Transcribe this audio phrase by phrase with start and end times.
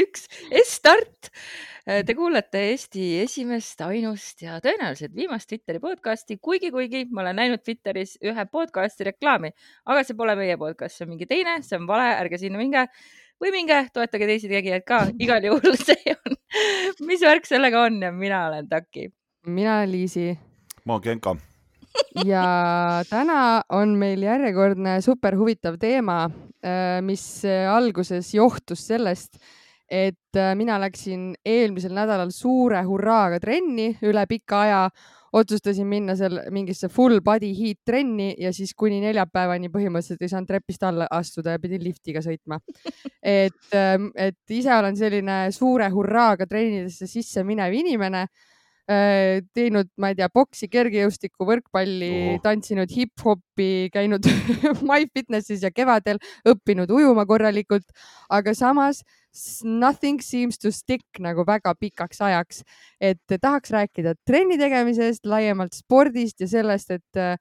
[0.00, 0.26] üks,
[0.68, 1.30] start.
[1.82, 7.64] Te kuulate Eesti esimest, ainust ja tõenäoliselt viimast Twitteri podcasti, kuigi, kuigi ma olen näinud
[7.66, 9.50] Twitteris ühe podcasti reklaami,
[9.90, 12.86] aga see pole meie podcast, see on mingi teine, see on vale, ärge sinna minge
[13.42, 16.38] või minge, toetage teisi tegijaid ka, igal juhul see on,
[17.08, 19.08] mis värk sellega on ja mina olen Taki.
[19.50, 20.28] mina olen Liisi.
[20.84, 21.34] ma olen Genka
[22.24, 22.44] ja
[23.10, 26.24] täna on meil järjekordne super huvitav teema,
[26.64, 29.38] äh, mis äh, alguses johtus sellest,
[29.92, 34.84] et äh, mina läksin eelmisel nädalal suure hurraaga trenni üle pika aja.
[35.32, 40.50] otsustasin minna seal mingisse full body heat trenni ja siis kuni neljapäevani põhimõtteliselt ei saanud
[40.50, 42.58] trepist alla astuda ja pidin liftiga sõitma.
[43.22, 48.26] et, ähm, et ise olen selline suure hurraaga trennidesse sisse minev inimene
[48.90, 54.26] Äh, teinud, ma ei tea, boksi, kergejõustikku, võrkpalli oh., tantsinud hip-hopi, käinud
[54.88, 56.18] MyFitnesse'is ja kevadel
[56.50, 57.86] õppinud ujuma korralikult,
[58.26, 59.04] aga samas
[59.64, 62.62] nothing seems to stick nagu väga pikaks ajaks.
[63.00, 67.40] et tahaks rääkida trenni tegemisest, laiemalt spordist ja sellest, et,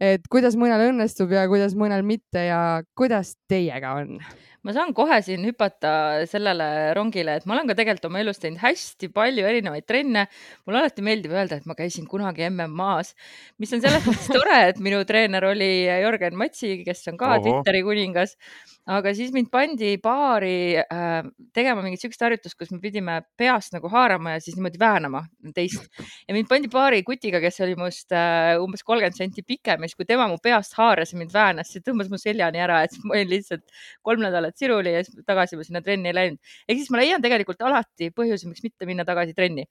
[0.00, 4.18] et kuidas mõnel õnnestub ja kuidas mõnel mitte ja kuidas teiega on
[4.64, 8.62] ma saan kohe siin hüpata sellele rongile, et ma olen ka tegelikult oma elus teinud
[8.62, 10.26] hästi palju erinevaid trenne.
[10.66, 13.14] mulle alati meeldib öelda, et ma käisin kunagi MM-as,
[13.60, 17.44] mis on selles mõttes tore, et minu treener oli Jörgen Matsi, kes on ka Oho.
[17.44, 18.38] Twitteri kuningas
[18.84, 21.24] aga siis mind pandi baari äh,
[21.56, 25.22] tegema mingit siukest harjutust, kus me pidime peast nagu haarama ja siis niimoodi väänama
[25.56, 25.88] teist
[26.28, 29.96] ja mind pandi baari kutiga, kes oli must äh, umbes kolmkümmend senti pikem ja siis,
[29.96, 33.16] kui tema mu peast haaras ja mind väänas, siis tõmbas mu seljani ära, et ma
[33.16, 33.64] olin lihtsalt
[34.04, 36.52] kolm nädalat siruli ja siis tagasi ma sinna trenni ei läinud.
[36.68, 39.66] ehk siis ma leian tegelikult alati põhjuse, miks mitte minna tagasi trenni.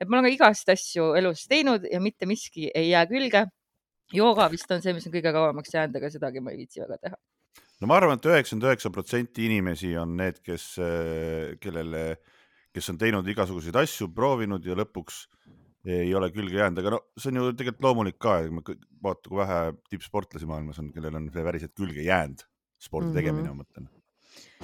[0.00, 3.46] et ma olen ka igast asju elus teinud ja mitte miski ei jää külge
[4.12, 6.98] jooga vist on see, mis on kõige kauemaks jäänud, aga sedagi ma ei viitsi väga
[7.06, 7.16] teha
[7.80, 12.04] no ma arvan et, et üheksakümmend üheksa protsenti inimesi on need, kes, äh, kellele,
[12.74, 15.24] kes on teinud igasuguseid asju, proovinud ja lõpuks
[15.90, 18.36] ei ole külge jäänud, aga no see on ju tegelikult loomulik ka,
[19.02, 19.58] vaata kui vähe
[19.90, 22.46] tippsportlasi maailmas on, kellel on see päriselt külge jäänud
[22.82, 23.58] spordi tegemine mm, -hmm.
[23.58, 24.01] ma mõtlen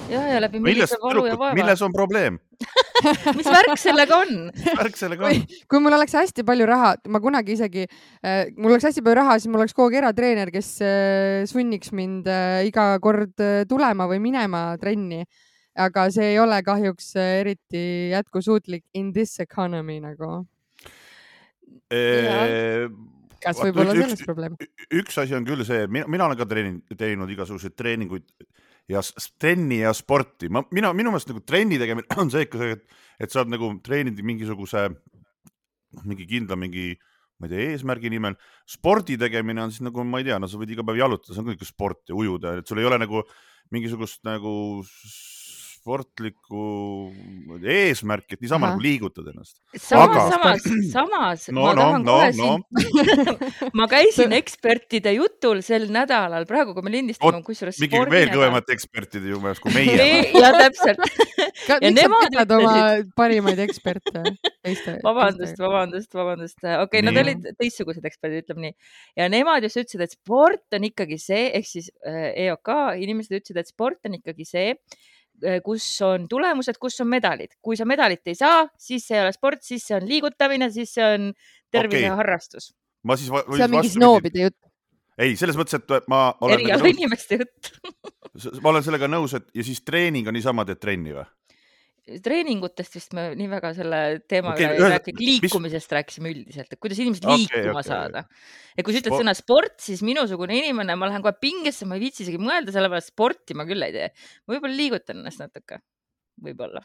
[0.09, 1.56] ja, ja läbi millise valu ja vaeva.
[1.59, 2.39] milles on probleem
[3.39, 4.51] mis värk sellega on?
[4.79, 5.43] värk sellega on?
[5.71, 9.39] kui mul oleks hästi palju raha, ma kunagi isegi äh,, mul oleks hästi palju raha,
[9.39, 14.09] siis mul oleks kogu aeg eratreener, kes äh, sunniks mind äh, iga kord äh, tulema
[14.11, 15.25] või minema trenni.
[15.79, 17.83] aga see ei ole kahjuks äh, eriti
[18.15, 20.43] jätkusuutlik in this economy nagu
[21.91, 22.89] e
[23.43, 24.56] kas võib olla selles probleem?
[24.91, 28.27] üks asi on küll see, mina, mina olen ka treeninud, teinud igasuguseid treeninguid
[28.88, 29.03] ja
[29.41, 32.99] trenni ja sporti, ma, mina, minu meelest nagu trenni tegemine on see ikka see, et,
[33.21, 34.87] et sa oled nagu treeninud mingisuguse,
[36.04, 36.91] mingi kindla mingi,
[37.38, 38.38] ma ei tea, eesmärgi nimel.
[38.69, 41.44] spordi tegemine on siis nagu, ma ei tea, no sa võid iga päev jalutada, see
[41.44, 43.22] on ka ikka sport ja ujuda, et sul ei ole nagu
[43.75, 44.53] mingisugust nagu
[45.88, 46.62] sportlikku
[47.65, 49.56] eesmärki, et niisama nagu liigutad ennast.
[49.72, 50.66] samas Aga..., samas,
[50.97, 52.49] samas no, ma no, tahan no, kohe no.
[52.75, 57.81] siin ma käisin ekspertide jutul sel nädalal, praegu kui me lindistame, kusjuures.
[57.81, 60.10] mingi veel kõvemate ekspertide juures kui meie.
[60.43, 62.76] ja täpselt ja sa pidad oma
[63.16, 64.99] parimaid eksperte teiste?
[65.09, 68.78] vabandust, vabandust, vabandust, okei okay,, nad olid teistsugused eksperdid, ütleme nii.
[69.22, 73.62] ja nemad just ütlesid, et sport on ikkagi see, ehk siis äh, EOK inimesed ütlesid,
[73.62, 74.75] et sport on ikkagi see
[75.65, 77.54] kus on tulemused, kus on medalid.
[77.62, 80.94] kui sa medalit ei saa, siis see ei ole sport, siis see on liigutamine, siis
[80.97, 81.31] see on
[81.75, 82.81] terviseharrastus okay..
[83.04, 83.31] ma siis.
[83.31, 84.59] see on mingi snoobide jutt.
[85.19, 86.59] ei, selles mõttes, et ma olen.
[86.59, 87.72] eriala nagu inimeste jutt
[88.62, 91.26] ma olen sellega nõus, et ja siis treening on niisama teed trenni või?
[92.24, 95.94] Treeningutest vist me nii väga selle teema okay, üle ei rääkinud, liikumisest mis...
[95.96, 98.22] rääkisime üldiselt, et kuidas inimesed okay, liikuma okay, saada.
[98.78, 99.24] ja kui sa ütled Sport...
[99.24, 103.12] sõna sport, siis minusugune inimene, ma lähen kohe pingesse, ma ei viitsi isegi mõelda, sellepärast
[103.12, 104.08] sporti ma küll ei tee.
[104.46, 105.82] ma võib-olla liigutan ennast natuke,
[106.44, 106.82] võib-olla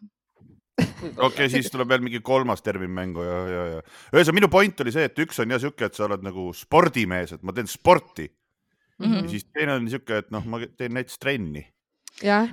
[0.81, 3.81] okei okay,, siis tuleb veel mingi kolmas termin mängu ja, ja, ja
[4.13, 7.35] ühesõnaga minu point oli see, et üks on jah sihuke, et sa oled nagu spordimees,
[7.35, 9.05] et ma teen sporti mm.
[9.05, 9.19] -hmm.
[9.21, 11.67] ja siis teine on sihuke, et noh, ma teen näiteks trenni.
[12.23, 12.49] jah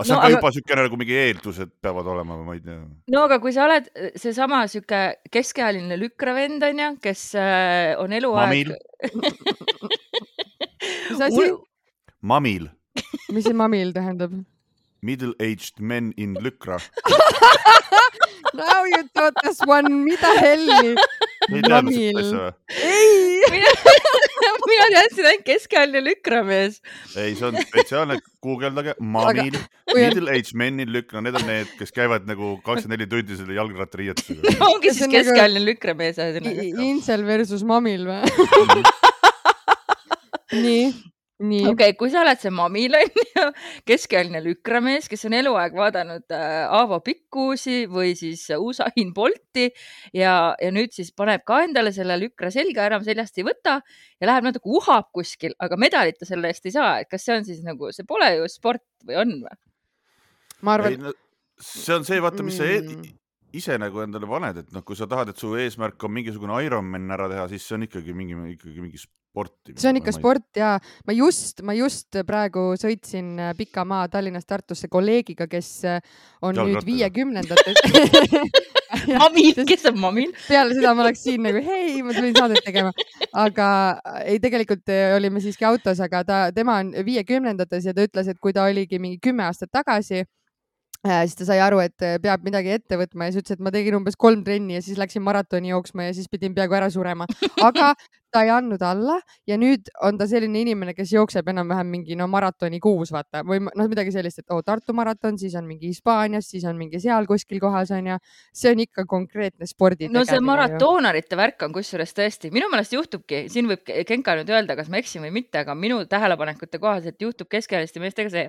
[0.00, 0.36] aga see on no, ka aga...
[0.36, 2.78] juba niisugune nagu mingi eeldused peavad olema või ma ei tea.
[3.14, 5.00] no aga kui sa oled äh, seesama sihuke
[5.32, 8.72] keskealine lükravend onju, kes äh, on eluaeg.
[11.10, 11.50] mis asi?
[12.20, 12.70] mamil.
[13.30, 14.40] mis see mamil tähendab?
[15.04, 16.80] Middle-aged men in lükra
[18.54, 20.94] Now you taught us one, mida helli?
[21.50, 22.18] mamil.
[22.68, 23.40] ei
[24.68, 26.80] mina teadsin ainult keskealine lükramees.
[27.16, 29.58] ei, see on spetsiaalne, guugeldage, mamil,
[29.94, 33.56] middle age men in lükra, need on need, kes käivad nagu kakskümmend neli tundi selle
[33.58, 35.68] jalgrattariietusega ongi siis keskealine nagu...
[35.72, 36.66] lükramees ühesõnaga.
[36.88, 38.20] Incel versus mamil või?
[38.24, 38.90] Mhm.
[40.64, 40.84] nii
[41.40, 43.44] okei okay,, kui sa oled see mamil onju,
[43.88, 49.70] keskealine lükramees, kes on eluaeg vaadanud äh, Aavo Pikkuusi või siis Usain Bolti
[50.16, 54.30] ja, ja nüüd siis paneb ka endale selle lükra selga, enam seljast ei võta ja
[54.30, 57.48] läheb natuke uhab kuskil, aga medalit ta selle eest ei saa, et kas see on
[57.48, 59.58] siis nagu, see pole ju sport või on või?
[60.66, 61.16] ma arvan no
[61.60, 63.19] see on see, vaata, mis sa Mm.
[63.56, 67.10] Ise nagu endale paned, et noh, kui sa tahad, et su eesmärk on mingisugune Ironman
[67.16, 69.00] ära teha, siis see on ikkagi mingi, ikkagi mingi
[69.30, 69.74] sporti.
[69.76, 70.12] see on ikka.
[70.12, 70.72] sport ja
[71.06, 76.00] ma just, ma just praegu sõitsin äh, pika maa Tallinnast Tartusse kolleegiga, kes äh,
[76.42, 76.90] on nüüd Jalgrattaga.
[76.90, 77.76] viiekümnendates.
[79.22, 80.34] mamil, kes on mamil?
[80.48, 82.92] peale seda ma oleks siin nagu hei, ma tulin saadet tegema,
[83.44, 88.30] aga äh, ei, tegelikult olime siiski autos, aga ta, tema on viiekümnendates ja ta ütles,
[88.30, 90.24] et kui ta oligi mingi kümme aastat tagasi,
[91.06, 93.72] siis ta sai aru, et äh, peab midagi ette võtma ja siis ütles, et ma
[93.72, 97.28] tegin umbes kolm trenni ja siis läksin maratoni jooksma ja siis pidin peaaegu ära surema,
[97.68, 97.94] aga
[98.32, 99.18] ta ei andnud alla
[99.48, 103.62] ja nüüd on ta selline inimene, kes jookseb enam-vähem mingi no maratoni kuus, vaata või
[103.66, 107.26] noh, midagi sellist, et oo Tartu maraton, siis on mingi Hispaanias, siis on mingi seal
[107.30, 108.18] kuskil kohas onju.
[108.54, 113.44] see on ikka konkreetne spordi no see maratoonarite värk on kusjuures tõesti, minu meelest juhtubki,
[113.52, 117.50] siin võib Genka nüüd öelda, kas ma eksin või mitte, aga minu tähelepanekute kohaselt juhtub
[117.50, 118.46] keskealiste meestega see,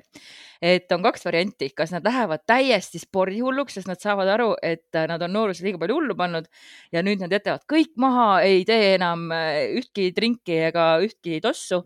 [0.62, 5.22] et on kaks varianti, kas nad lähevad täiesti spordihulluks, sest nad saavad aru, et nad
[5.26, 6.50] on nooruses liiga palju hullu pannud
[6.94, 9.30] ja nüüd nad jätavad kõik maha, ei tee enam
[9.80, 11.84] ühtki trinki ega ühtki tossu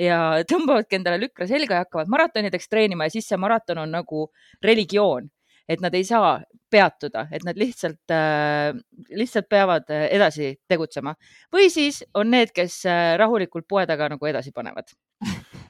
[0.00, 0.18] ja
[0.50, 4.28] tõmbavadki endale lükra selga ja hakkavad maratonideks treenima ja siis see maraton on nagu
[4.64, 5.30] religioon,
[5.68, 6.38] et nad ei saa
[6.70, 8.74] peatuda, et nad lihtsalt äh,,
[9.14, 11.14] lihtsalt peavad äh, edasi tegutsema
[11.54, 14.90] või siis on need, kes äh, rahulikult poe taga nagu edasi panevad.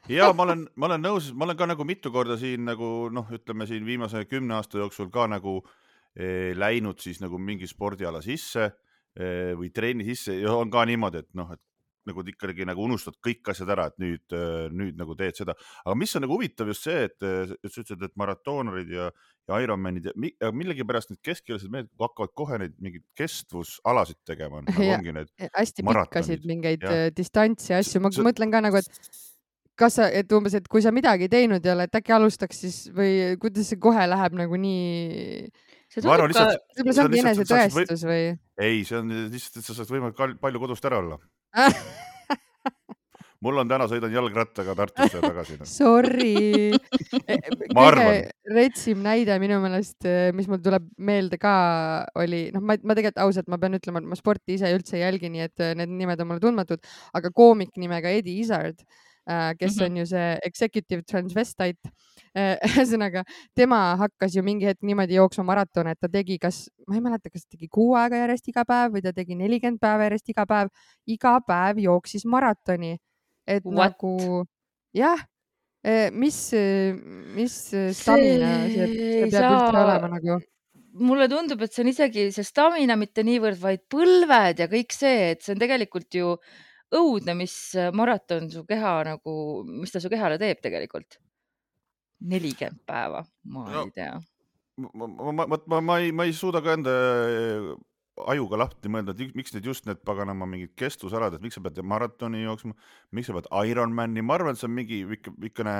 [0.08, 3.28] ja ma olen, ma olen nõus, ma olen ka nagu mitu korda siin nagu noh,
[3.32, 5.60] ütleme siin viimase kümne aasta jooksul ka nagu
[6.16, 8.70] eh, läinud siis nagu mingi spordiala sisse
[9.56, 11.60] või trenni sisse ja on ka niimoodi, et noh, et
[12.06, 14.34] nagu ikkagi nagu unustad kõik asjad ära, et nüüd,
[14.78, 18.04] nüüd nagu teed seda, aga mis on nagu huvitav just see, et eh, sa ütlesid,
[18.06, 19.08] et maratoonarid ja,
[19.50, 24.60] ja Ironmanid ja mi- ja millegipärast need keskealised mehed hakkavad kohe neid mingeid kestvusalasid tegema,
[24.68, 28.62] nagu Ja- ongi need hästi pikkasid mingeid äh, distantsi ja asju, ma See- mõtlen ka
[28.62, 29.10] nagu, et
[29.76, 32.78] kas sa, et umbes, et kui sa midagi teinud ei ole, et äkki alustaks siis
[32.96, 35.50] või kuidas see kohe läheb nagu nii,
[36.02, 38.26] see tundub ka, võib-olla See see on ongi enesetõestus või,
[38.60, 41.20] ei, see on lihtsalt, et sa saad võimalikult palju kodust ära olla.
[43.44, 45.58] mul on täna, sõidan jalgrattaga Tartusse tagasi.
[45.68, 46.72] Sorry.
[47.76, 48.08] Ma arvan.
[48.08, 50.06] kõige retsim näide minu meelest,
[50.36, 51.54] mis mul tuleb meelde ka,
[52.18, 55.04] oli noh, ma, ma tegelikult ausalt, ma pean ütlema, et ma sporti ise üldse ei
[55.04, 56.82] jälgi, nii et äh, need nimed on mulle tundmatud,
[57.16, 58.80] aga koomik nimega Eddie Izzard,
[59.58, 59.84] kes Mhm.
[59.86, 61.90] on ju see executive transvestite.
[62.36, 63.22] ühesõnaga,
[63.56, 67.30] tema hakkas ju mingi hetk niimoodi jooksma maratone, et ta tegi, kas, ma ei mäleta,
[67.32, 70.68] kas tegi kuu aega järjest iga päev või ta tegi nelikümmend päeva järjest iga päev,
[71.08, 72.98] iga päev jooksis maratoni.
[73.48, 73.94] et What?
[73.94, 74.44] nagu
[74.92, 75.20] jah,
[76.12, 76.52] mis,
[77.36, 77.56] mis
[77.94, 80.40] stamina see, see peab üldse saa- olema nagu?
[80.98, 85.30] mulle tundub, et see on isegi see stamina mitte niivõrd, vaid põlved ja kõik see,
[85.30, 86.36] et see on tegelikult ju
[86.94, 87.54] õudne, mis
[87.96, 89.32] maraton su keha nagu,
[89.66, 91.18] mis ta su kehale teeb tegelikult.
[92.26, 93.82] nelikümmend päeva, ma No.
[93.82, 94.14] ei tea.
[94.78, 97.66] ma, ma, ma, ma, ma ei, ma ei suuda ka enda äh,
[98.32, 101.82] ajuga lahti mõelda, et miks need just need paganama mingid kestvusalad, et miks sa pead
[101.84, 102.72] maratoni jooksma,
[103.12, 105.76] miks sa pead Ironmani, ma arvan, et see on mingi ikka, ikkane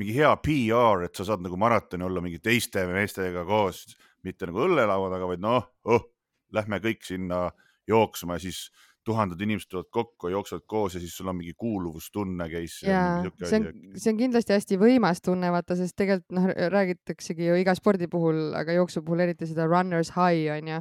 [0.00, 3.84] mingi hea PR, et sa saad nagu maratoni olla mingi teiste meestega koos,
[4.24, 6.08] mitte nagu õllelaua taga, vaid noh oh,,
[6.56, 7.48] lähme kõik sinna
[7.88, 8.68] jooksma ja siis
[9.08, 12.78] tuhanded inimesed tulevad kokku, jooksevad koos ja siis sul on mingi kuuluvustunne käis.
[12.84, 13.02] ja
[13.42, 17.74] see on, see on kindlasti hästi võimas tunne, vaata, sest tegelikult noh, räägitaksegi ju iga
[17.78, 20.80] spordi puhul, aga jooksu puhul eriti seda runners high on ju,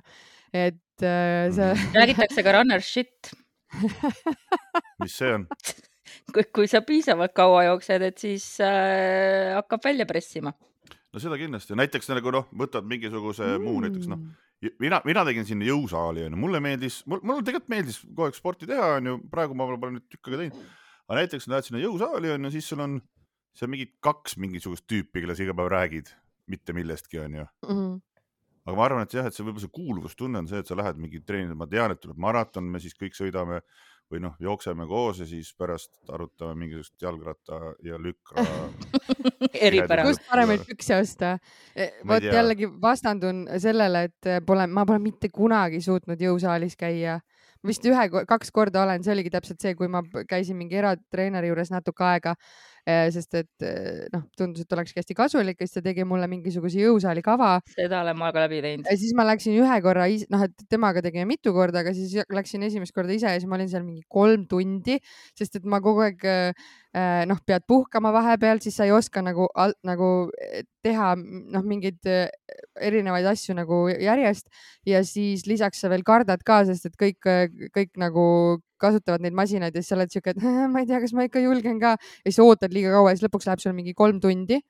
[0.66, 3.32] et äh, see räägitakse ka runner shit,
[5.04, 5.48] mis see on?
[6.56, 10.56] kui sa piisavalt kaua jooksed, et siis äh, hakkab välja pressima.
[11.14, 13.64] no seda kindlasti, näiteks nagu noh, võtad mingisuguse mm.
[13.70, 14.47] muu näiteks noh, Mm.
[14.82, 18.70] mina, mina tegin sinna jõusaali onju, mulle meeldis, mul, mulle tegelikult meeldis kogu aeg sporti
[18.70, 20.66] teha onju, praegu ma pole nüüd tükk aega teinud.
[21.08, 22.98] aga näiteks lähed sinna jõusaali onju, siis sul on
[23.58, 26.12] seal mingi kaks mingisugust tüüpi, kelle sa iga päev räägid,
[26.52, 27.48] mitte millestki onju.
[27.68, 27.98] Mhm.
[28.68, 30.98] aga ma arvan, et jah, et see võib-olla see kuuluvustunne on see, et sa lähed
[31.00, 33.62] mingi treenima, ma tean, et tuleb maraton, me siis kõik sõidame
[34.12, 38.46] või noh, jookseme koos ja siis pärast arutame mingisugust jalgratta ja lükra.
[39.68, 40.06] eripära.
[40.08, 41.34] kust paremaid pükse osta?
[41.76, 47.20] Ei vot jällegi vastandun sellele, et pole, ma pole mitte kunagi suutnud jõusaalis käia.
[47.68, 51.72] vist ühe, kaks korda olen, see oligi täpselt see, kui ma käisin mingi eratreeneri juures
[51.74, 52.36] natuke aega
[52.88, 53.68] sest et
[54.14, 57.58] noh, tundus, et olekski hästi kasulik ja siis ta tegi mulle mingisuguse jõusaali kava.
[57.74, 58.88] seda olen ma ka läbi teinud.
[58.88, 62.64] ja siis ma läksin ühe korra, noh, et temaga tegime mitu korda, aga siis läksin
[62.68, 65.00] esimest korda ise ja siis ma olin seal mingi kolm tundi,
[65.38, 66.24] sest et ma kogu aeg
[66.98, 69.46] Äh, noh, pead puhkama vahepeal, siis sa ei oska nagu,
[69.86, 70.08] nagu
[70.40, 72.00] eh, teha noh, mingeid
[72.80, 74.48] erinevaid asju nagu järjest
[74.88, 77.28] ja siis lisaks sa veel kardad ka, sest et kõik,
[77.76, 78.24] kõik nagu
[78.82, 80.42] kasutavad neid masinaid ja siis sa oled siuke, et
[80.74, 81.96] ma ei tea, kas ma ikka julgen ka.
[82.24, 84.62] Ja siis ootad liiga kaua ja siis lõpuks läheb sul mingi kolm tundi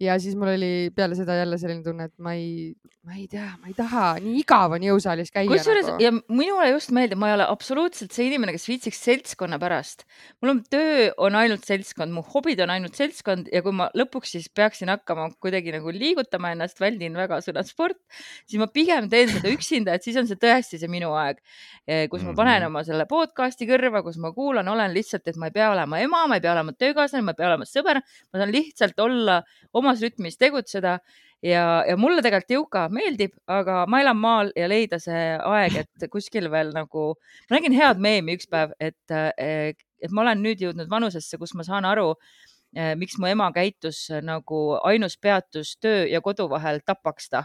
[0.00, 2.74] ja siis mul oli peale seda jälle selline tunne, et ma ei,
[3.06, 5.48] ma ei tea, ma ei taha, nii igav on jõusaalis käia.
[5.48, 6.02] kusjuures nagu.
[6.02, 10.04] ja minule just meeldib, ma ei ole absoluutselt see inimene, kes viitsiks seltskonna pärast.
[10.42, 14.34] mul on töö on ainult seltskond, mu hobid on ainult seltskond ja kui ma lõpuks
[14.36, 18.00] siis peaksin hakkama kuidagi nagu liigutama ennast, väldin väga sõna sport,
[18.44, 21.40] siis ma pigem teen seda üksinda, et siis on see tõesti see minu aeg,
[21.88, 22.72] eh, kus ma panen mhm.
[22.72, 26.26] oma selle podcast'i kõrva, kus ma kuulan, olen lihtsalt, et ma ei pea olema ema,
[26.28, 29.40] ma ei pea olema töökaaslane, ma ei pea olema sõber, ma saan lihtsalt olla
[29.76, 30.98] oma omas rütmis tegutseda.
[31.44, 36.06] Ja, ja mulle tegelikult jõuka meeldib, aga ma elan maal ja leida see aeg, et
[36.14, 37.10] kuskil veel nagu,
[37.50, 41.66] ma nägin head meemi üks päev, et, et ma olen nüüd jõudnud vanusesse, kus ma
[41.66, 42.14] saan aru,
[42.98, 47.44] miks mu ema käitus nagu ainus peatus töö ja kodu vahel tapaks ta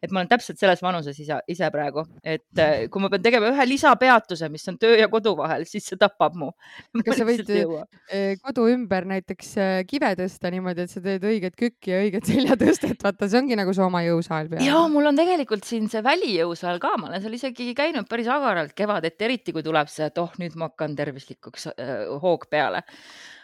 [0.00, 3.50] et ma olen täpselt selles vanuses ise, ise praegu, et äh, kui ma pean tegema
[3.52, 6.50] ühe lisapeatuse, mis on töö ja kodu vahel, siis see tapab mu.
[7.06, 11.56] kas sa võid äh, kodu ümber näiteks äh, kive tõsta niimoodi, et sa teed õiget
[11.60, 14.64] kükki ja õiget seljatõstet, vaata, see ongi nagu su oma jõusaal peal.
[14.64, 18.72] ja mul on tegelikult siin see välijõusaal ka, ma olen seal isegi käinud päris agaralt
[18.76, 22.86] kevadeti, eriti kui tuleb see, et oh, nüüd ma hakkan tervislikuks äh, hoog peale.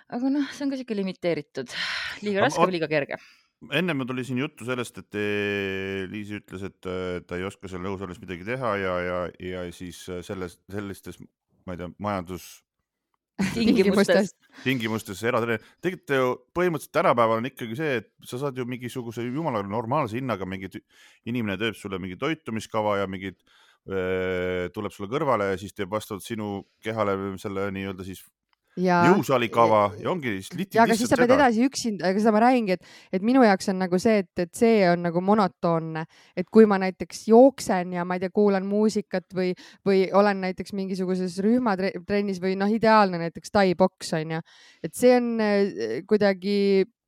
[0.09, 1.75] aga noh, see on ka sihuke limiteeritud,
[2.25, 3.21] liiga raske või liiga kerge
[3.73, 5.19] ennem tuli siin juttu sellest, et
[6.13, 6.79] Liis ütles, et
[7.27, 11.19] ta ei oska seal nõusoolis midagi teha ja, ja, ja siis selles, sellistes,
[11.67, 12.51] ma ei tea, majandus
[13.53, 14.33] tingimustes,
[14.65, 19.63] tingimustes eratreener, tegelikult ju põhimõtteliselt tänapäeval on ikkagi see, et sa saad ju mingisuguse jumala
[19.67, 20.79] normaalse hinnaga mingit,
[21.29, 23.41] inimene teeb sulle mingi toitumiskava ja mingid
[23.87, 28.25] tuleb sulle kõrvale ja siis teeb vastavalt sinu kehale selle nii-öelda siis
[28.77, 30.35] jõusaali kava ja ongi
[30.75, 33.71] ja aga siis sa pead edasi üksinda, aga seda ma räägingi, et, et minu jaoks
[33.73, 36.05] on nagu see, et, et see on nagu monotoonne,
[36.37, 39.55] et kui ma näiteks jooksen ja ma ei tea, kuulan muusikat või,
[39.87, 44.45] või olen näiteks mingisuguses rühmatrennis või noh, ideaalne näiteks tai-poks on ju,
[44.85, 46.59] et see on äh, kuidagi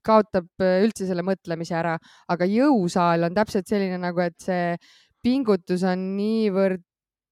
[0.08, 1.98] kaotab äh, üldse selle mõtlemise ära,
[2.32, 4.76] aga jõusaal on täpselt selline nagu, et see
[5.24, 6.84] pingutus on niivõrd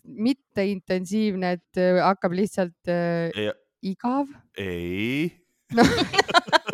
[0.06, 3.54] mitteintensiivne, et hakkab lihtsalt ja
[3.90, 4.26] igav?
[4.58, 5.30] ei
[5.72, 5.82] no.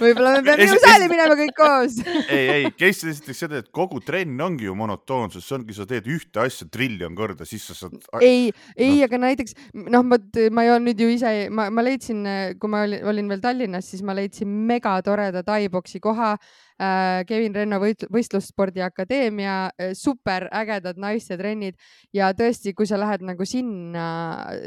[0.00, 1.98] võib-olla me peame jõusaali minema kõik koos
[2.36, 6.08] ei, ei, kes esiteks seda, et kogu trenn ongi ju monotoonsus, see ongi, sa teed
[6.10, 7.98] ühte asja triljon korda, siis sa saad.
[8.20, 10.18] ei, ei no., aga näiteks noh, ma,
[10.56, 12.24] ma ei olnud ju ise, ma, ma leidsin,
[12.60, 17.80] kui ma olin, olin veel Tallinnas, siis ma leidsin megatoreda tai-boksi koha äh, Kevin Renno
[17.82, 21.78] võistlusspordi akadeemia, äh, super ägedad naistetrennid
[22.16, 24.06] ja tõesti, kui sa lähed nagu sinna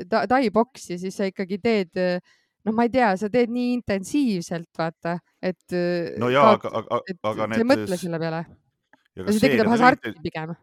[0.10, 2.02] tai-boksi, siis sa ikkagi teed
[2.64, 5.64] noh, ma ei tea, sa teed nii intensiivselt, vaata, et.
[6.22, 7.00] no ja, aga, aga,
[7.32, 7.58] aga need.
[7.60, 8.44] sa ei mõtle selle peale.
[9.30, 10.54] see tekitab hasarti pigem.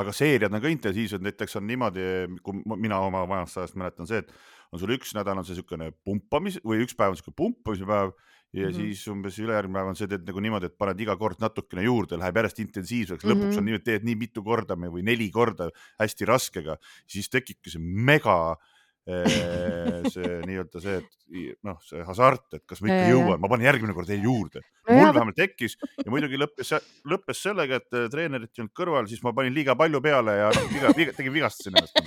[0.00, 2.04] aga seeriad on ka intensiivsed, näiteks on niimoodi,
[2.42, 4.30] kui mina oma vanast ajast mäletan see, et
[4.74, 8.14] on sul üks nädal on see niisugune pumpamis või üks päev on niisugune pumpamise päev
[8.54, 8.76] ja mm -hmm.
[8.78, 12.18] siis umbes ülejärgmine päev on see, teed nagu niimoodi, et paned iga kord natukene juurde,
[12.18, 13.58] läheb järjest intensiivseks, lõpuks mm -hmm.
[13.58, 17.82] on nii, et teed nii mitu korda või neli korda hästi raskega, siis tekibki see
[17.82, 18.73] mega äh,
[19.04, 23.96] see nii-öelda see, et noh, see hasart, et kas ma ikka jõuan, ma panen järgmine
[23.96, 26.72] kord veel juurde mul vähemalt tekkis ja muidugi lõppes,
[27.08, 30.50] lõppes sellega, et äh, treenerit ei olnud kõrval, siis ma panin liiga palju peale ja
[30.72, 32.00] viga, viga, tegin vigastasin ennast.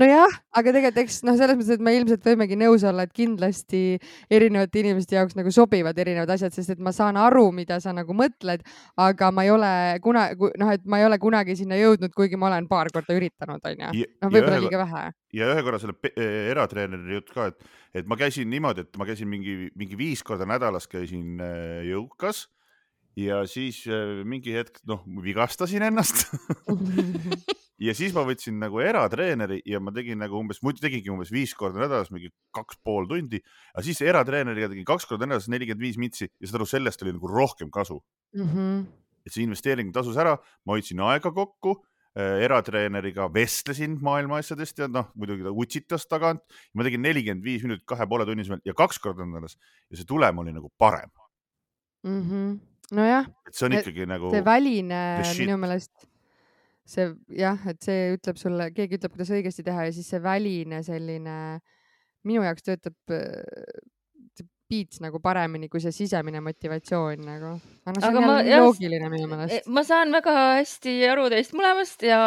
[0.00, 3.82] nojah, aga tegelikult eks noh, selles mõttes, et me ilmselt võimegi nõus olla, et kindlasti
[4.30, 8.16] erinevate inimeste jaoks nagu sobivad erinevad asjad, sest et ma saan aru, mida sa nagu
[8.16, 8.64] mõtled,
[9.00, 9.72] aga ma ei ole
[10.04, 13.64] kuna, noh, et ma ei ole kunagi sinna jõudnud, kuigi ma olen paar korda üritanud,
[13.64, 13.94] onju.
[13.94, 17.66] noh, võib-olla liiga vähe ja ühe korra selle e, eratreeneri jutt ka, et,
[18.00, 22.46] et ma käisin niimoodi, et ma käisin mingi, mingi viis korda nädalas käisin äh, jõukas
[23.18, 26.24] ja siis äh, mingi hetk, noh, vigastasin ennast
[27.86, 31.52] ja siis ma võtsin nagu eratreeneri ja ma tegin nagu umbes, muidu tegingi umbes viis
[31.58, 33.42] korda nädalas, mingi kaks pool tundi,
[33.74, 37.14] aga siis eratreeneriga tegin kaks korda nädalas nelikümmend viis mitsi ja saad aru, sellest oli
[37.18, 38.00] nagu rohkem kasu
[38.32, 38.48] mm.
[38.48, 38.88] -hmm.
[39.28, 44.88] et see investeering tasus ära, ma hoidsin aega kokku Äh, eratreeneriga vestlesin maailma asjadest ja
[44.90, 46.42] noh, muidugi ta utsitas tagant.
[46.74, 49.58] ma tegin nelikümmend viis minutit kahe poole tunnis ja kaks korda nädalas
[49.90, 51.10] ja see tulem oli nagu parem
[52.02, 52.22] mm.
[52.22, 52.58] -hmm.
[52.92, 53.28] nojah.
[53.46, 54.30] et see on ikkagi et nagu.
[54.30, 55.02] see väline
[55.38, 56.08] minu meelest,
[56.86, 60.82] see jah, et see ütleb sulle, keegi ütleb, kuidas õigesti teha ja siis see väline
[60.82, 61.36] selline
[62.24, 62.96] minu jaoks töötab
[64.68, 67.52] beats nagu paremini kui see sisemine motivatsioon nagu.
[67.88, 69.70] aga see Aga on ma- loogiline minu E, meelest.
[69.72, 72.18] ma saan väga hästi aru teist mõlemast ja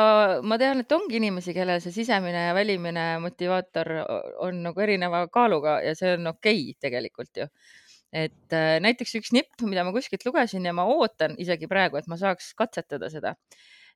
[0.41, 3.91] ma tean, et ongi inimesi, kellel see sisemine ja välimine motivaator
[4.47, 7.47] on nagu erineva kaaluga ja see on okei okay, tegelikult ju.
[8.11, 12.09] et äh, näiteks üks nipp, mida ma kuskilt lugesin ja ma ootan isegi praegu, et
[12.11, 13.35] ma saaks katsetada seda.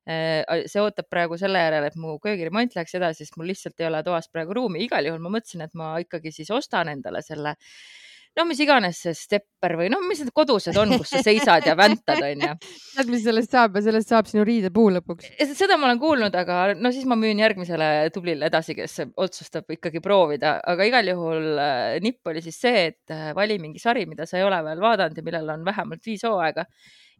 [0.06, 4.04] see ootab praegu selle järel, et mu köögiremont läheks edasi, sest mul lihtsalt ei ole
[4.06, 4.84] toas praegu ruumi.
[4.86, 7.56] igal juhul ma mõtlesin, et ma ikkagi siis ostan endale selle
[8.36, 11.76] no mis iganes see stepper või noh, mis need kodused on, kus sa seisad ja
[11.78, 12.52] väntad, onju.
[12.96, 13.78] Tead, mis sellest saab?
[13.78, 15.32] Ja sellest saab sinu riidepuu lõpuks.
[15.56, 20.02] seda ma olen kuulnud, aga no siis ma müün järgmisele tublile edasi, kes otsustab ikkagi
[20.04, 24.28] proovida, aga igal juhul äh, nipp oli siis see, et äh, vali mingi sari, mida
[24.28, 26.66] sa ei ole veel vaadanud ja millel on vähemalt viis hooaega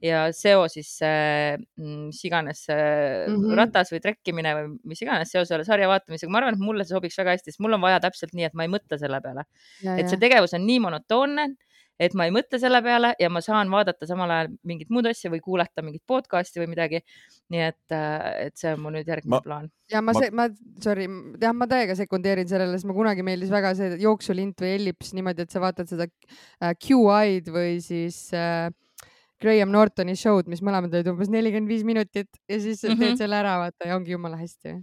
[0.02, 3.44] ja seo siis see, mis iganes see mm Mhm.
[3.44, 3.56] -hmm.
[3.56, 6.94] ratas või trekkimine või mis iganes seos selle sarja vaatamisega, ma arvan, et mulle see
[6.96, 9.44] sobiks väga hästi, sest mul on vaja täpselt nii, et ma ei mõtle selle peale,
[9.98, 11.46] et see tegevus on nii monotoonne,
[11.98, 15.30] et ma ei mõtle selle peale ja ma saan vaadata samal ajal mingit muud asja
[15.32, 17.00] või kuulata mingit podcast'i või midagi.
[17.48, 19.70] nii et, äh, et see on mu nüüd järgmine Ma- plaan.
[19.90, 20.48] ja ma, Ma- ma...
[20.48, 21.06] ma, sorry,
[21.40, 25.42] jah, ma täiega sekundeerin sellele, sest ma kunagi meeldis väga see jooksulint või ellips niimoodi,
[25.42, 26.04] et sa vaatad seda
[26.60, 28.68] äh, Q-Eye'd või siis äh,
[29.42, 32.94] Graham Nortoni show'd, mis mõlemad olid umbes nelikümmend viis minutit ja siis mm -hmm.
[32.94, 33.00] Mhm.
[33.02, 34.82] teed selle ära, vaata ja ongi jumala hästi.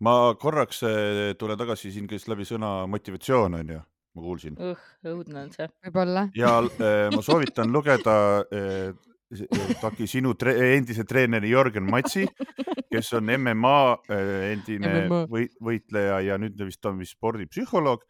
[0.00, 3.80] ma korraks eh, tulen tagasi, siin käis läbi sõna motivatsioon onju,
[4.14, 5.68] ma kuulsin õh, õudne on see.
[5.86, 6.28] võib-olla.
[6.34, 8.94] ja äh, ma soovitan lugeda äh,
[9.28, 12.22] Taki sinu tre endise treeneri Jörgen Matsi,
[12.92, 15.26] kes on MMA äh, endine MMA.
[15.28, 18.06] või, võitleja ja nüüd vist on vist spordipsühholoog.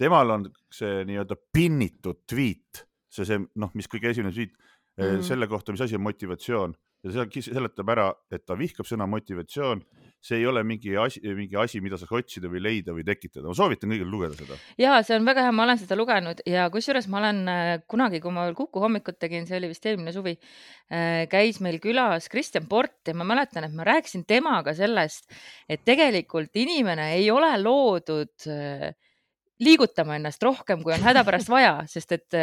[0.00, 4.56] temal on see nii-öelda pinnitud tweet, see, see noh, mis kõige esimene tweet
[4.98, 5.04] mm.
[5.04, 5.22] Mhm.
[5.26, 6.74] selle kohta, mis asi on motivatsioon
[7.04, 9.84] ja seal kis- seletab ära, et ta vihkab sõna motivatsioon.
[10.24, 13.44] see ei ole mingi asi, mingi asi, mida saaks otsida või leida või tekitada.
[13.44, 14.56] ma soovitan kõigil lugeda seda.
[14.78, 18.20] ja see on väga hea, ma olen seda lugenud ja kusjuures ma olen äh, kunagi,
[18.24, 20.38] kui ma veel Kuku hommikut tegin, see oli vist eelmine suvi,
[21.28, 25.28] käis meil külas Kristjan Port ja ma mäletan, et ma rääkisin temaga sellest,
[25.68, 28.94] et tegelikult inimene ei ole loodud äh,
[29.64, 32.36] liigutama ennast rohkem, kui on hädapärast vaja, sest et,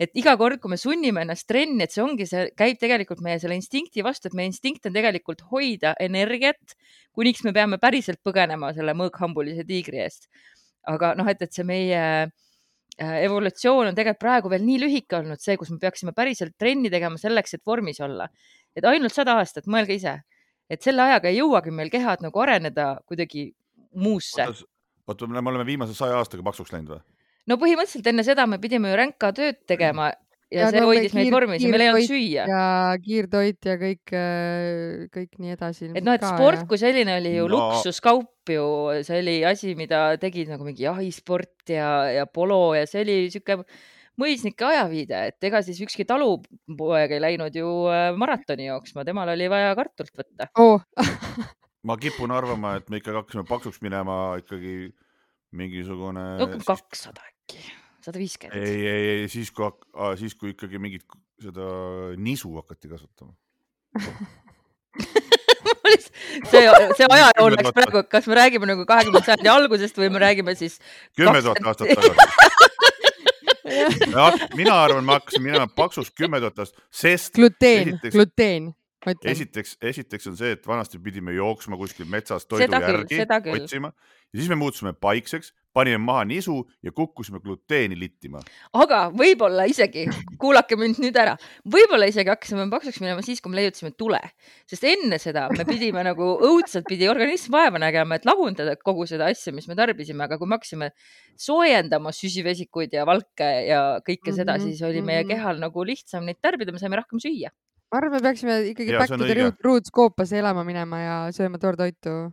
[0.00, 3.40] et iga kord, kui me sunnime ennast trenni, et see ongi, see käib tegelikult meie
[3.42, 6.76] selle instinkti vastu, et meie instinkt on tegelikult hoida energiat,
[7.16, 10.28] kuniks me peame päriselt põgenema selle mõõkhambulise tiigri eest.
[10.90, 15.40] aga noh, et, et see meie äh, evolutsioon on tegelikult praegu veel nii lühike olnud,
[15.40, 18.28] see, kus me peaksime päriselt trenni tegema selleks, et vormis olla.
[18.76, 20.16] et ainult sada aastat, mõelge ise,
[20.70, 23.50] et selle ajaga ei jõuagi meil kehad nagu areneda kuidagi
[23.92, 24.46] muusse
[25.08, 27.02] oota, me oleme viimase saja aastaga paksuks läinud või?
[27.50, 30.20] no põhimõtteliselt enne seda me pidime ju ränka tööd tegema ja,
[30.52, 32.44] Ja see hoidis meid vormis ja meil ei olnud süüa.
[32.50, 32.64] ja
[33.00, 34.12] kiirtoit ja kõik,
[35.14, 35.88] kõik nii edasi.
[35.94, 36.66] et noh, et sport ja...
[36.68, 37.54] kui selline oli ju No.
[37.56, 37.62] no.
[37.72, 38.66] luksuskaup ju,
[39.06, 43.62] see oli asi, mida tegid nagu mingi jahisport ja, ja polo ja see oli sihuke
[44.20, 49.48] mõisnike ajaviide, et ega siis ükski talupoeg ei läinud ju äh, maratoni jooksma, temal oli
[49.52, 50.50] vaja kartulit võtta.
[50.60, 50.84] oh.
[51.86, 54.92] ma kipun arvama, et me ikkagi hakkasime paksuks minema ikkagi
[55.52, 56.24] mingisugune.
[56.66, 57.62] kakssada äkki,
[58.04, 58.58] sada viiskümmend.
[58.58, 59.70] ei, ei, ei siis kui,
[60.20, 61.06] siis kui ikkagi mingit
[61.42, 61.66] seda
[62.16, 63.34] nisu hakati kasvatama.
[66.50, 66.62] see,
[66.96, 70.78] see ajajoon läks praegu, kas me räägime nagu kahekümnenda sajandi algusest või me räägime siis.
[71.18, 72.50] kümme tuhat aastat tagasi
[74.58, 77.34] mina arvan, ma hakkasin minema paksuks kümme tuhat aastat, sest.
[77.36, 78.72] gluteen, gluteen.
[79.06, 83.92] Esiteks, esiteks on see, et vanasti pidime jooksma kuskil metsas toidu seda järgi küll, otsima
[84.32, 88.40] ja siis me muutusime paikseks, panime maha nisu ja kukkusime gluteeni littima.
[88.72, 90.06] aga võib-olla isegi,
[90.40, 91.34] kuulake mind nüüd ära,
[91.68, 94.20] võib-olla isegi hakkasime paksuks minema siis, kui me leiutasime tule,
[94.68, 99.28] sest enne seda me pidime nagu õudselt pidi organism vaeva nägema, et lagundada kogu seda
[99.32, 100.92] asja, mis me tarbisime, aga kui me hakkasime
[101.36, 106.24] soojendama süsivesikuid ja valke ja kõike mm -hmm, seda, siis oli meie kehal nagu lihtsam
[106.24, 107.52] neid tarbida, me saime rohkem süüa.
[107.92, 112.32] Ma arvan, me peaksime ikkagi back to the roots koopasse elama minema ja sööma toortoitu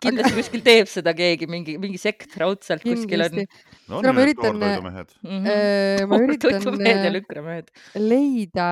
[0.00, 3.36] kindlasti kuskil teeb seda keegi, mingi, mingi sekt raudselt kuskil on.
[3.90, 5.46] no, no ma üritan, Mhm.
[5.46, 7.70] äh, ma üritan ja lükramehed.
[8.00, 8.68] leida,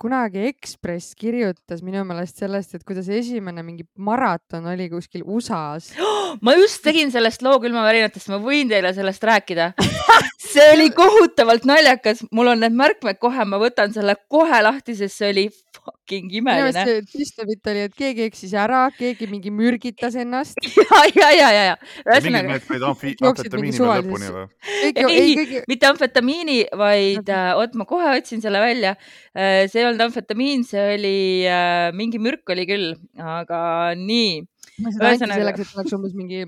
[0.00, 5.92] kunagi Ekspress kirjutas minu meelest sellest, et kuidas esimene mingi maraton oli kuskil USA-s
[6.44, 9.72] ma just tegin sellest loo külmavärinatest, ma võin teile sellest rääkida
[10.50, 15.20] see oli kohutavalt naljakas, mul on need märkmed kohe, ma võtan selle kohe lahti, sest
[15.20, 15.44] see oli
[15.80, 16.84] fucking imeline.
[17.10, 20.58] Tüstabit oli, et keegi eksis ära, keegi mingi mürgitas ennast.
[20.90, 21.74] ja, ja, ja, ja, ja.
[22.04, 22.58] ühesõnaga.
[22.58, 24.46] mingid amfetamiini veel lõpuni või?
[25.16, 28.94] ei, mitte amfetamiini, vaid äh, oot, ma kohe otsin selle välja.
[29.34, 31.18] see ei olnud amfetamiin, see oli
[31.50, 33.60] äh, mingi mürk oli küll, aga
[33.98, 34.40] nii.
[34.80, 36.46] selleks, et oleks umbes mingi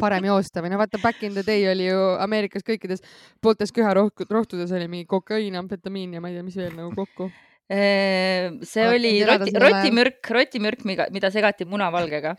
[0.00, 3.04] parem joosta või no vaata, back in the day oli ju Ameerikas kõikides
[3.44, 7.28] pooltes köharohtudes oli mingi kokaiin, amfetamiin ja ma ei tea, mis veel nagu kokku
[7.68, 12.34] see oli roti, rotimürk, rotimürk, mida segati munavalgega.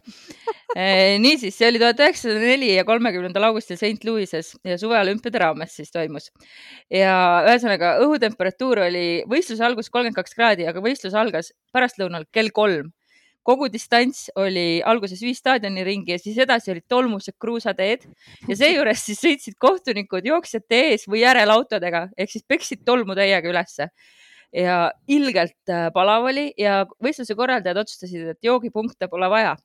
[1.22, 5.94] Niisiis, see oli tuhat üheksasada neli ja kolmekümnendal augustil St Louis'es ja suveolümpiade raames siis
[5.94, 6.32] toimus.
[6.90, 7.14] ja
[7.46, 12.94] ühesõnaga õhutemperatuur oli võistluse algus kolmkümmend kaks kraadi, aga võistlus algas pärastlõunal kell kolm
[13.50, 18.06] kogu distants oli alguses viis staadioniringi ja siis edasi olid tolmused kruusateed
[18.50, 23.50] ja seejuures siis sõitsid kohtunikud jooksjate ees või järel autodega ehk siis peksid tolmu täiega
[23.50, 23.90] ülesse
[24.56, 29.56] ja ilgelt äh, palav oli ja võistluse korraldajad otsustasid, et joogipunkte pole vaja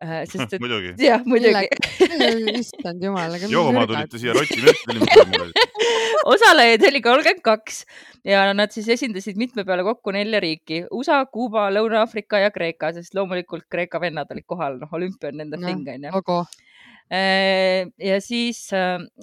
[0.00, 0.94] äh, sest et muidugi.
[1.04, 1.68] jah, muidugi.
[2.62, 3.50] issand jumal, aga.
[3.52, 5.66] jooma tulite siia Roti mürki
[6.32, 7.82] osalejaid oli kolmkümmend kaks
[8.28, 13.16] ja nad siis esindasid mitme peale kokku nelja riiki USA, Kuuba, Lõuna-Aafrika ja Kreeka, sest
[13.16, 16.40] loomulikult Kreeka vennad olid kohal, noh, olümpia on nende thing onju.
[17.10, 18.68] Äh, ja siis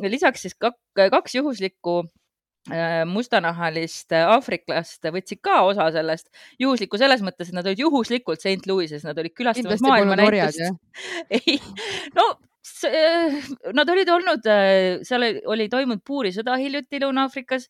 [0.04, 2.02] lisaks siis kaks juhuslikku
[3.08, 6.28] mustanahalist äh, aafriklast võtsid ka osa sellest,
[6.60, 10.76] juhuslikku selles mõttes, et nad olid juhuslikult St Louis'es, nad olid külastamas maailmanäitust.
[11.38, 11.56] ei,
[12.18, 12.26] no
[12.90, 13.38] äh,
[13.78, 14.50] nad olid olnud,
[15.08, 17.70] seal oli toimunud puurisõda hiljuti Lõuna-Aafrikas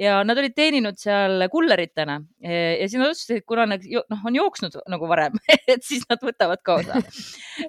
[0.00, 2.18] ja nad olid teeninud seal kulleritena.
[2.40, 5.36] Ja siis nad otsustasid, kuna nad noh, on jooksnud nagu varem
[5.74, 7.04] et siis nad võtavad ka osa.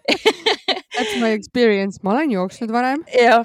[1.00, 3.04] That's my experience, ma olen jooksnud varem.
[3.14, 3.44] jah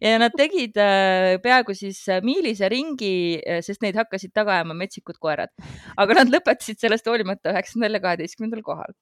[0.00, 3.12] ja nad tegid äh, peaaegu siis äh, miilise ringi,
[3.44, 5.52] äh, sest neid hakkasid taga ajama metsikud koerad,
[6.00, 8.96] aga nad lõpetasid sellest hoolimata üheksandal ja kaheteistkümnendal kohal.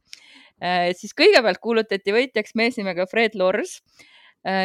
[0.99, 3.77] siis kõigepealt kuulutati võitjaks mees nimega Fred Lors,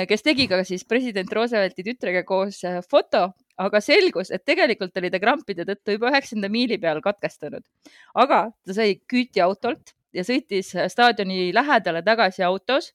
[0.09, 3.27] kes tegi ka siis president Roosevelti tütrega koos foto,
[3.61, 7.61] aga selgus, et tegelikult oli ta krampide tõttu juba üheksanda miili peal katkestanud.
[8.15, 12.89] aga ta sai küüti autolt ja sõitis staadioni lähedale tagasi autos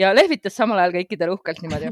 [0.00, 1.90] ja lehvitas samal ajal kõikidele uhkelt niimoodi.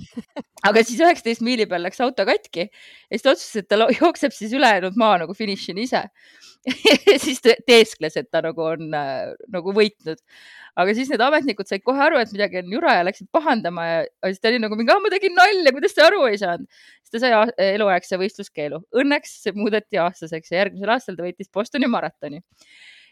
[0.69, 4.35] aga siis üheksateist miili peal läks auto katki ja siis ta otsustas, et ta jookseb
[4.37, 6.07] siis ülejäänud maa nagu finišini ise
[7.25, 10.21] siis ta teeskles, et ta nagu on äh, nagu võitnud.
[10.81, 13.99] aga siis need ametnikud said kohe aru, et midagi on jura ja läksid pahandama ja
[14.25, 16.67] siis ta oli nagu mingi, ma tegin nalja, kuidas te aru ei saanud.
[17.05, 18.81] siis ta sai eluaegse võistluskeelu.
[19.03, 22.43] Õnneks see muudeti aastaseks ja järgmisel aastal ta võitis Bostoni maratoni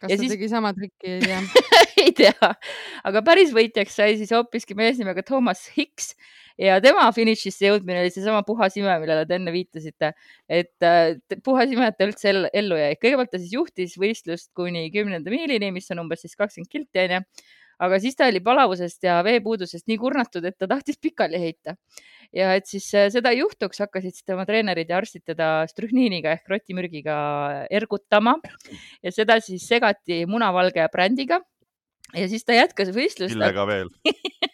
[0.02, 0.34] kas ja ta siis...
[0.34, 1.42] tegi sama trikki, ei tea.
[2.02, 2.48] Ei tea,
[3.06, 6.16] aga päris võitjaks sai siis hoopiski mees nimega Thomas Hicks
[6.58, 10.10] ja tema finišisse jõudmine oli seesama puhas ime, millele te enne viitasite,
[10.50, 12.96] et äh, puhas ime, et ta üldse ellu jäi.
[12.98, 17.22] kõigepealt ta siis juhtis võistlust kuni kümnenda miilini, mis on umbes siis kakskümmend kilti onju
[17.82, 21.76] aga siis ta oli palavusest ja veepuudusest nii kurnatud, et ta tahtis pikali heita.
[22.32, 26.32] ja et siis äh, seda ei juhtuks, hakkasid siis tema treenerid ja arstid teda strühniiniga
[26.36, 27.16] ehk rotimürgiga
[27.70, 28.38] ergutama
[29.02, 31.42] ja seda siis segati munavalge brändiga
[32.16, 33.34] ja siis ta jätkas võistlust.
[33.36, 33.92] millega veel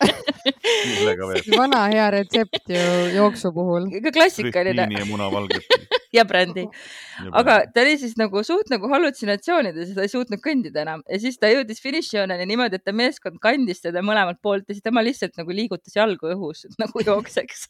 [0.97, 1.45] millega veel?
[1.55, 3.91] vana hea retsept ju jooksu puhul.
[4.15, 4.89] klassikaline.
[4.99, 6.67] ja munavalget ja brändi.
[7.41, 11.05] aga ta oli siis nagu suht nagu hallutsinatsioonides ja ta ei suutnud kõndida enam.
[11.11, 14.87] Ja siis ta jõudis finišijooneni niimoodi, et ta meeskond kandis teda mõlemalt poolt ja siis
[14.87, 17.69] tema lihtsalt nagu liigutas jalgu õhus nagu jookseks.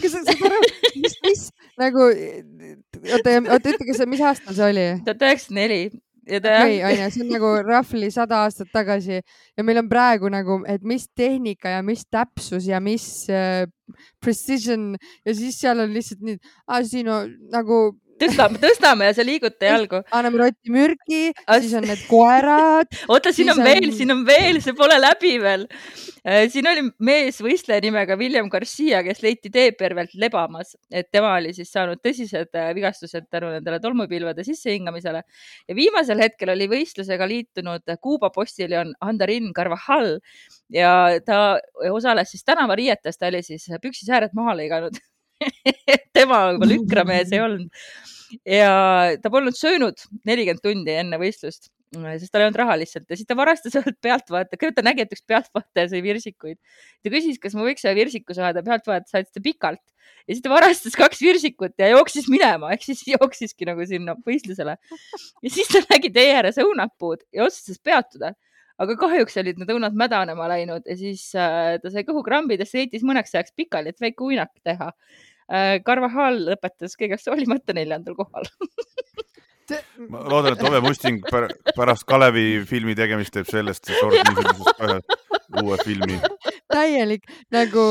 [0.00, 0.58] Kas aru,
[1.02, 1.40] mis, mis
[1.80, 4.86] nagu, oota, oota ütle, mis aastal see oli?
[5.04, 5.80] tuhat üheksasada neli
[6.28, 10.84] okei onju, see on nagu roughly sada aastat tagasi ja meil on praegu nagu, et
[10.86, 13.64] mis tehnika ja mis täpsus ja mis äh,
[14.22, 14.94] precision
[15.26, 16.38] ja siis seal on lihtsalt nii,
[16.88, 17.80] siin on nagu
[18.20, 20.02] tõstame, tõstame ja sa liiguta jalgu.
[20.16, 22.90] anname rotti mürgi As..., siis on need koerad.
[23.12, 25.66] oota, siin on veel on..., siin on veel, see pole läbi veel.
[26.20, 31.70] Äh, siin oli meesvõistleja nimega William Garcia, kes leiti teepervelt lebamas, et tema oli siis
[31.72, 38.30] saanud tõsised äh, vigastused tänu nendele tolmupilvede sissehingamisele ja viimasel hetkel oli võistlusega liitunud Kuuba
[38.34, 40.18] postiljon Andarin Carvajal
[40.72, 40.92] ja
[41.24, 45.00] ta osales siis tänavariietes, ta oli siis püksisääred maha lõiganud
[46.16, 47.84] tema juba lükramees ei olnud.
[48.46, 48.72] Ja
[49.22, 49.98] ta polnud söönud
[50.28, 53.08] nelikümmend tundi enne võistlust, sest tal ei olnud raha lihtsalt.
[53.10, 56.58] Ja siis ta varastas ühelt pealtvaataja, kõigepealt ta nägi, et üks pealtvaataja sõi virsikuid.
[57.02, 59.82] ta küsis, kas ma võiks ühe virsiku saada, pealtvaataja saatis ta pikalt.
[60.28, 64.76] Ja siis ta varastas kaks virsikut ja jooksis minema, ehk siis jooksiski nagu sinna võistlusele.
[65.42, 68.34] ja siis ta nägi tee ääres õunapuud ja otsustas peatuda.
[68.80, 70.86] Aga kahjuks olid need õunad mädanema läinud.
[70.88, 74.88] Ja siis äh, ta sai kõhukrambid ja sõitis mõneks ajaks pikali, et väike uinak teha
[75.86, 78.46] Carvajal lõpetas kõigest hoolimata neljandal kohal
[80.10, 81.20] ma loodan, et Ove Musting
[81.76, 85.18] pärast Kalevi filmi tegemist teeb sellest sort niisugusest
[85.60, 86.18] uue filmi.
[86.70, 87.84] täielik nagu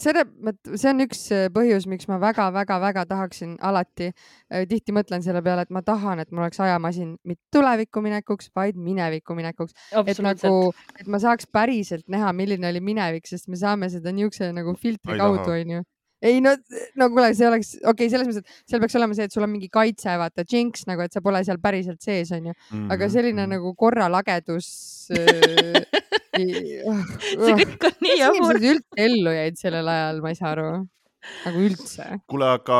[0.00, 0.24] selle,
[0.72, 4.10] see on üks äh, põhjus, miks ma väga-väga-väga tahaksin alati,
[4.48, 8.48] äh, tihti mõtlen selle peale, et ma tahan, et mul oleks ajamasin mitte tulevikku minekuks,
[8.56, 9.76] vaid minevikku minekuks.
[10.00, 14.52] et nagu, et ma saaks päriselt näha, milline oli minevik, sest me saame seda niisuguse
[14.56, 15.84] nagu filtri kaudu, onju
[16.22, 16.52] ei no,
[17.00, 19.46] no kuule, see oleks okei okay,, selles mõttes, et seal peaks olema see, et sul
[19.46, 22.54] on mingi kaitse, vaata, jinx nagu, et sa pole seal päriselt sees, onju.
[22.76, 23.56] aga mhm, selline mm -hmm.
[23.56, 24.68] nagu korralagedus
[25.16, 25.82] äh,
[26.36, 28.36] see kõik on nii jabur.
[28.36, 30.70] inimesed üldse ellu jäid sellel ajal, ma ei saa aru,
[31.46, 32.08] nagu üldse.
[32.28, 32.78] kuule, aga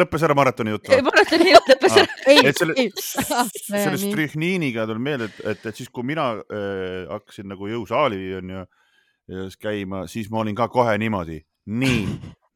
[0.00, 2.08] lõppes ära maratoni jutt maratoni jutt lõppes ära.
[2.40, 2.74] et selle,
[3.84, 8.66] selle strühniiniga tuleb meelde, et, et, et siis, kui mina äh, hakkasin nagu jõusaali onju
[9.60, 11.38] käima, siis ma olin ka kohe niimoodi
[11.70, 12.04] nii,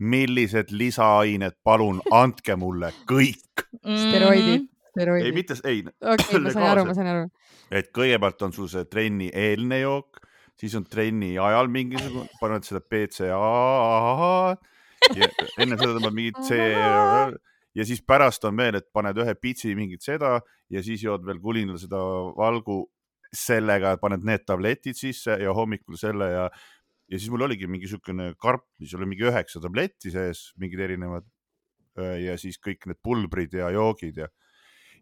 [0.04, 4.00] millised lisaained, palun andke mulle kõik mm..
[4.02, 5.28] steroidid, steroidid.
[5.28, 5.80] ei, mitte, ei.
[6.02, 7.24] okei, ma sain aru, ma sain aru.
[7.70, 10.20] et kõigepealt on sul see trenni eelne jook,
[10.60, 13.40] siis on trenni ajal mingisugune, paned seda BCA.
[15.60, 16.58] enne seda tõmbad mingit C
[17.74, 20.38] ja siis pärast on veel, et paned ühe pitsi mingit seda
[20.70, 22.00] ja siis jood veel kulinal seda
[22.38, 22.84] valgu
[23.34, 26.44] sellega, paned need tabletid sisse ja hommikul selle ja
[27.10, 31.26] ja siis mul oligi mingi niisugune karp, mis oli mingi üheksa tabletti sees, mingid erinevad
[31.94, 34.30] ja siis kõik need pulbrid ja joogid ja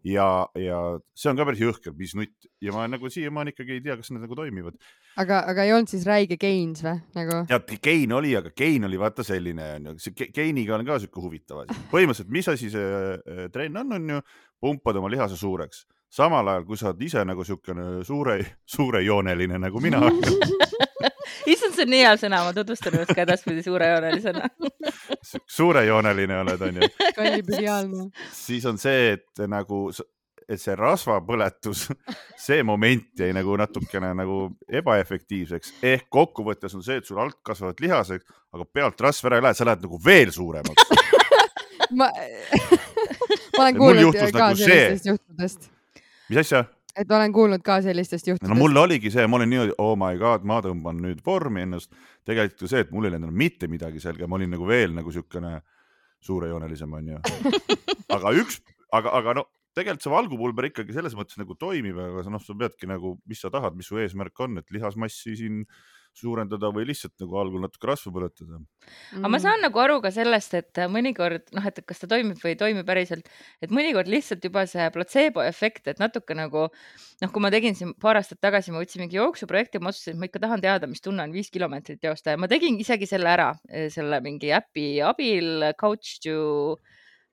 [0.03, 0.79] ja, ja
[1.15, 4.25] see on ka päris jõhker pisnutt ja ma nagu siiamaani ikkagi ei tea, kas need
[4.25, 4.75] nagu toimivad.
[5.19, 7.39] aga, aga ei olnud siis räige gains või nagu?
[7.49, 11.63] tead, gain oli, aga gain oli vaata selline onju, see gain'iga on ka siuke huvitav
[11.63, 11.79] asi.
[11.93, 14.21] põhimõtteliselt, mis asi see äh, trenn on, onju,
[14.63, 18.37] pumpad oma lihase suureks, samal ajal kui sa oled ise nagu siukene suure,
[18.75, 20.03] suurejooneline nagu mina
[21.49, 24.49] issand, see on nii hea sõna, ma tutvustan ennast ka edaspidi suurejoonelisena
[25.57, 26.89] suurejooneline oled, onju.
[27.15, 28.09] kallipidiaalne.
[28.31, 29.85] siis on see, et nagu,
[30.47, 31.85] et see rasvapõletus,
[32.39, 34.45] see moment jäi nagu natukene nagu
[34.81, 39.47] ebaefektiivseks ehk kokkuvõttes on see, et sul alt kasvavad lihaseks, aga pealt rasv ära ei
[39.47, 40.91] lähe, sa lähed nagu veel suuremaks
[41.97, 42.09] ma,
[43.57, 45.69] ma olen kuulnud ka nagu sellistest juhtudest.
[46.29, 46.65] mis asja?
[46.95, 48.49] Et olen kuulnud ka sellistest juhtudest.
[48.53, 51.91] no mul oligi see, ma olin niimoodi, oh my god, ma tõmban nüüd vormi ennast.
[52.25, 55.11] tegelikult ju see, et mul ei lendanud mitte midagi selga, ma olin nagu veel nagu
[55.11, 55.59] siukene
[56.23, 57.19] suurejoonelisem onju.
[58.15, 62.43] aga üks, aga, aga no tegelikult see valgupulber ikkagi selles mõttes nagu toimib, aga noh,
[62.43, 65.63] sa peadki nagu, mis sa tahad, mis su eesmärk on, et lihasmassi siin
[66.13, 68.59] suurendada või lihtsalt nagu algul natuke rasva põletada.
[68.59, 69.23] Mm..
[69.23, 72.53] aga ma saan nagu aru ka sellest, et mõnikord noh, et kas ta toimib või
[72.53, 73.29] ei toimi päriselt,
[73.65, 77.95] et mõnikord lihtsalt juba see platseebo efekt, et natuke nagu noh, kui ma tegin siin
[77.97, 81.01] paar aastat tagasi, ma võtsin mingi jooksuprojekti, ma otsustasin, et ma ikka tahan teada, mis
[81.01, 83.49] tunne on viis kilomeetrit joosta ja ma tegin isegi selle ära
[83.93, 86.77] selle mingi äpi abil, Couch to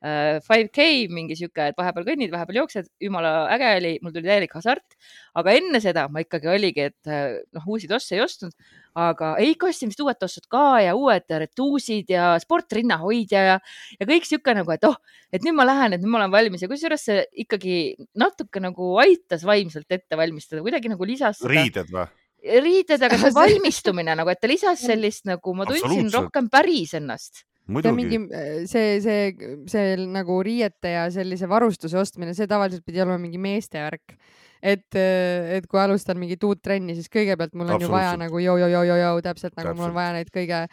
[0.01, 4.55] 5K äh, mingi sihuke, et vahepeal kõnnid, vahepeal jooksed, jumala äge oli, mul tuli täielik
[4.57, 4.97] hasart.
[5.37, 8.55] aga enne seda ma ikkagi oligi, et äh, noh, uusi tosse ei ostnud,
[8.97, 13.59] aga ei kostimist uued tossud ka ja uued retuusid ja sportrinnahoidja ja,
[14.01, 14.97] ja kõik sihuke nagu, et oh,
[15.31, 17.77] et nüüd ma lähen, et nüüd ma olen valmis ja kusjuures see ikkagi
[18.19, 21.45] natuke nagu aitas vaimselt ette valmistada, kuidagi nagu lisas.
[21.45, 22.09] riided või?
[22.41, 27.45] riided, aga see valmistumine nagu, et ta lisas sellist nagu ma tundsin rohkem päris ennast
[27.79, 33.03] see mingi, äh, see, see, see nagu riiete ja sellise varustuse ostmine, see tavaliselt pidi
[33.03, 34.17] olema mingi meeste värk.
[34.61, 38.43] et, äh, et kui alustan mingit uut trenni, siis kõigepealt mul on ju vaja nagu
[38.45, 39.79] joo-joo-joo-joo täpselt nagu täpselt.
[39.81, 40.67] mul on vaja neid kõige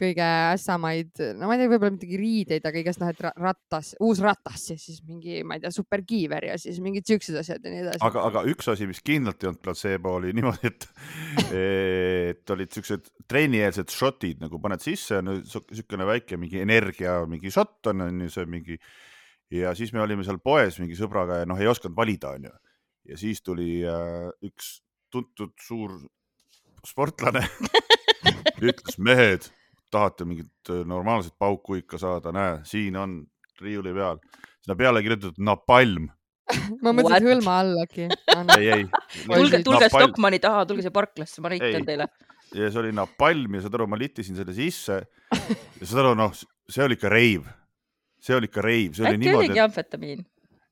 [0.00, 4.22] kõige ässamaid, no ma ei tea, võib-olla mitte riideid, aga igast noh, et ratas, uus
[4.24, 7.82] ratas ja siis mingi, ma ei tea, superkiiver ja siis mingid siuksed asjad ja nii
[7.84, 8.02] edasi.
[8.06, 10.88] aga, aga üks asi, mis kindlalt ei olnud platseebo, oli niimoodi, et,
[11.60, 18.08] et olid siuksed trennieelsed šotid nagu paned sisse, siukene väike mingi energia, mingi šott on,
[18.08, 18.80] on ju see mingi
[19.50, 22.52] ja siis me olime seal poes mingi sõbraga ja noh, ei osanud valida, onju.
[23.10, 24.78] ja siis tuli äh, üks
[25.10, 25.96] tuntud suur
[26.86, 27.42] sportlane
[28.68, 29.50] ütles, mehed
[29.90, 33.20] tahate mingit äh, normaalset pauku ikka saada, näe, siin on
[33.60, 34.22] riiuli peal,
[34.62, 36.08] sinna peale kirjutatud napalm
[36.84, 38.08] ma mõtlesin, et hõlma all äkki.
[38.58, 38.84] ei, ei.
[39.28, 42.08] tulge, tulge Stockmanni taha, tulge siia parklasse, ma näitan teile.
[42.56, 46.34] ja see oli napalm ja saad aru, ma littisin selle sisse ja saad aru, noh,
[46.70, 47.46] see oli ikka reiv,
[48.22, 48.98] see oli ikka reiv.
[49.12, 50.24] äkki oligi amfetamiin?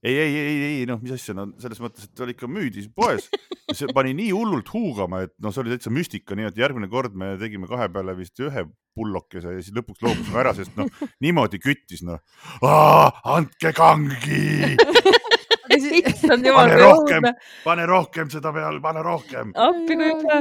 [0.02, 3.28] Ei, ei, ei, ei, noh, mis asja, no selles mõttes, et oli ikka müüdi poes.
[3.74, 7.16] see pani nii hullult huugama, et noh, see oli täitsa müstika, nii et järgmine kord
[7.18, 8.64] me tegime kahe peale vist ühe
[8.98, 10.88] pullokese ja siis lõpuks loobusime ära, sest noh,
[11.24, 12.22] niimoodi küttis noh.
[12.62, 14.76] andke kangi
[15.68, 17.28] pane rohkem,
[17.64, 19.52] pane rohkem seda peale, pane rohkem.
[19.54, 20.40] appi kui hüpe.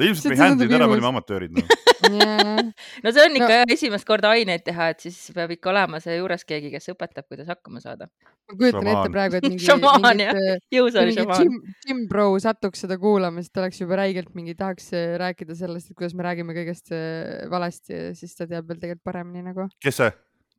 [0.00, 1.64] No ilmselt See me ei handle'inud ära, me olime amatöörid no.
[3.04, 6.16] no see on ikka No- esimest korda aineid teha, et siis peab ikka olema see
[6.16, 8.08] juures keegi, kes õpetab, kuidas hakkama saada.
[8.50, 9.12] ma kujutan ette Šamaan.
[9.16, 10.40] praegu, et mingi, Šamaan, jah.
[10.40, 11.44] äh, jõusaali mingi šamaan.
[11.44, 15.58] Jim, Jim Bro satuks seda kuulama, siis ta oleks juba räigelt mingi, tahaks äh, rääkida
[15.58, 19.44] sellest, et kuidas me räägime kõigest äh, valesti ja siis ta teab veel tegelikult paremini
[19.52, 19.68] nagu.
[19.84, 20.10] kes see?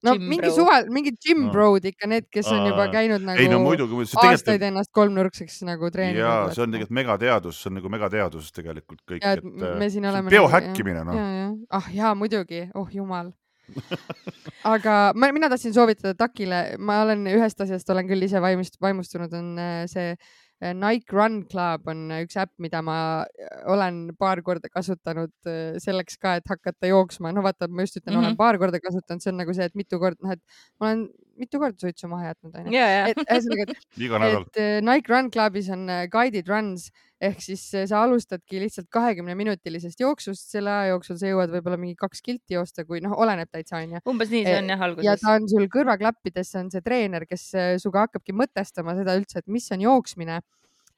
[0.06, 0.54] No Jim mingi Bro.
[0.56, 1.52] suvel, mingid Jim Aa.
[1.54, 4.94] Brod ikka need, kes on juba käinud nagu ei no muidugi, see aastaid tegelikult, ennast
[4.98, 6.22] kolmnurkseks nagu treeninud.
[6.24, 9.78] jaa, see on tegelikult megateadus, see on nagu megateadus tegelikult kõik, ja et et äh,
[9.82, 10.34] me siin oleme.
[10.34, 11.18] biohäkkimine noh.
[11.18, 11.48] ja, ja,
[11.80, 13.32] ah jaa, muidugi, oh jumal.
[14.74, 19.32] aga ma, mina tahtsin soovitada Takile, ma olen ühest asjast olen küll ise vaimust-, vaimustunud,
[19.38, 24.44] on äh, see äh, Nike Run Club on üks äpp, mida ma äh, olen paar
[24.46, 27.32] korda kasutanud äh, selleks ka, et hakata jooksma.
[27.34, 28.22] no vaata, ma just ütlen mm, -hmm.
[28.22, 28.28] Mhm.
[28.28, 30.42] olen paar korda kasutanud, see on nagu see, et mitu korda, noh, et
[30.80, 31.08] ma olen
[31.42, 32.74] mitu korda suitsu maha jätnud, onju.
[32.76, 33.88] ja, ja et ühesõnaga, et
[34.42, 36.88] et äh, Nike Run Clubis on äh, guided runs
[37.22, 41.82] ehk siis äh, sa alustadki lihtsalt kahekümne minutilisest jooksust, selle aja jooksul sa jõuad võib-olla
[41.82, 44.04] mingi kaks kilti joosta, kui noh, oleneb täitsa onju.
[44.10, 45.26] umbes nii see on jah ja alguses.
[45.26, 49.70] ta on sul kõrvaklappidesse on see treener, kes sinuga hakkabki mõtestama seda üldse, et mis
[49.76, 50.40] on jooksmine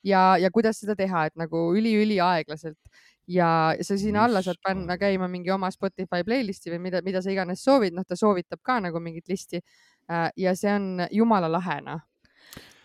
[0.03, 2.79] ja, ja kuidas seda teha, et nagu üli-üli aeglaselt
[3.27, 7.31] ja sa sinna alla saad panna käima mingi oma Spotify playlist'i või mida, mida sa
[7.31, 9.61] iganes soovid, noh, ta soovitab ka nagu mingit listi.
[10.09, 12.01] Ja see on jumala lahe, noh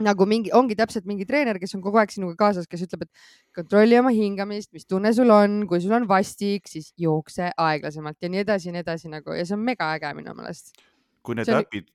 [0.05, 3.59] nagu mingi, ongi täpselt mingi treener, kes on kogu aeg sinuga kaasas, kes ütleb, et
[3.59, 8.33] kontrolli oma hingamist, mis tunne sul on, kui sul on vastik, siis jookse aeglasemalt ja
[8.33, 10.77] nii edasi ja nii edasi nagu ja see on mega äge minu meelest.
[11.23, 11.89] kui need see oli- äpid,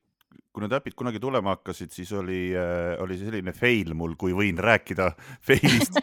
[0.53, 4.59] kui need äpid kunagi tulema hakkasid, siis oli äh,, oli selline fail mul, kui võin
[4.61, 5.13] rääkida
[5.47, 5.97] fail'ist.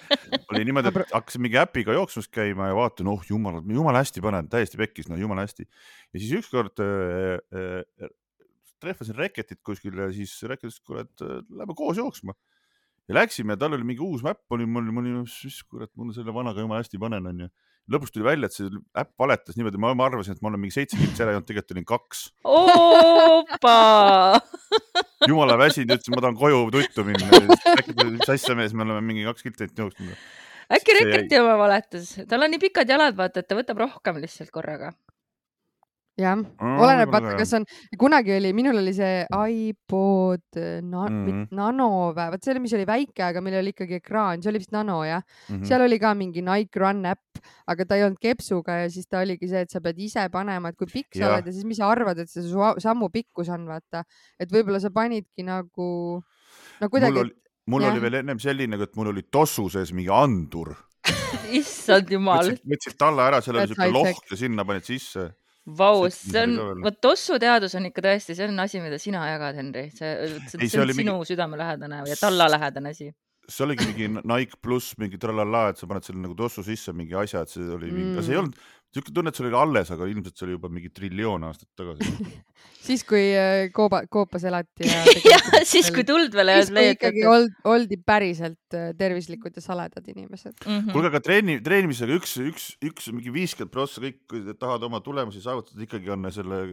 [0.50, 4.48] oli niimoodi, et hakkasin mingi äpiga jooksmas käima ja vaatan, oh jumal, jumala hästi panen,
[4.50, 5.68] täiesti pekkis, no jumala hästi.
[5.68, 8.08] ja siis ükskord äh, äh,
[8.82, 12.34] trehvasin Reketit kuskil ja siis Reket ütles, et äh, lähme koos jooksma.
[13.08, 16.62] ja läksime tal oli mingi uus äpp oli mul, mul mis kurat, mul selle vanaga
[16.62, 17.48] jumala hästi panen onju.
[17.90, 18.70] lõpuks tuli välja, et see
[19.02, 21.76] äpp valetas niimoodi, ma ma arvasin, et ma olen mingi seitse kiltsi ära joonud, tegelikult
[21.76, 23.76] olin kaks opa.
[25.30, 27.28] jumala väsinud, ütlesin, ma tahan koju tuttu minna.
[28.12, 30.26] mis asja mees, me oleme mingi kaks kiltit jooksnud.
[30.70, 34.52] äkki Reketi oma valetas, tal on nii pikad jalad, vaata, et ta võtab rohkem lihtsalt
[34.54, 34.94] korraga.
[36.22, 37.66] jah, oleneb, vaata, kas on,
[38.00, 41.24] kunagi oli, minul oli see iPod na, mm.
[41.26, 41.46] -hmm.
[41.56, 44.62] Nano või, vot see oli, mis oli väike, aga millel oli ikkagi ekraan, see oli
[44.62, 45.54] vist Nano jah mm.
[45.54, 45.66] -hmm.
[45.68, 49.24] seal oli ka mingi Nike Run äpp, aga ta ei olnud kepsuga ja siis ta
[49.24, 51.80] oligi see, et sa pead ise panema, et kui pikk sa oled ja siis mis
[51.80, 54.04] sa arvad, et see su sammu pikkus on, vaata,
[54.38, 57.34] et võib-olla sa panidki nagu no mul kuidagi oli,
[57.70, 57.92] mul jah.
[57.92, 60.74] oli veel ennem selline, et mul oli tossu sees mingi andur.
[61.60, 65.30] issand jumal, võtsid, talla ära, seal oli siuke loht ja sinna panid sisse.
[65.78, 69.88] vau, see- on vot tossuteadus on ikka tõesti, see on asi, mida sina jagad, Henri,
[69.94, 73.10] see, Ei, see, see see on oli mingi- sinu südamelähedane ja tallalähedane asi.
[73.50, 77.14] see oligi mingi Nike pluss mingi tralala, et sa paned selle nagu tossu sisse mingi
[77.18, 78.54] asja, et see oli mingi mm., see ei olnud
[78.94, 82.30] siuke tunne, et see oli alles, aga ilmselt see oli juba mingi triljoon aastat tagasi.
[82.88, 86.86] siis, kui äh, kooba, koopas elati ja jah, siis kui tuld veel ei siis kui
[86.96, 90.56] ikkagi old, oldi päriselt äh, tervislikud ja saledad inimesed.
[90.64, 90.90] Mhm.
[90.94, 95.02] kuulge, aga treeni, treenimisega üks, üks, üks mingi viiskümmend prossa kõik, kui te tahavad oma
[95.04, 96.64] tulemusi saavutada, ikkagi on selle,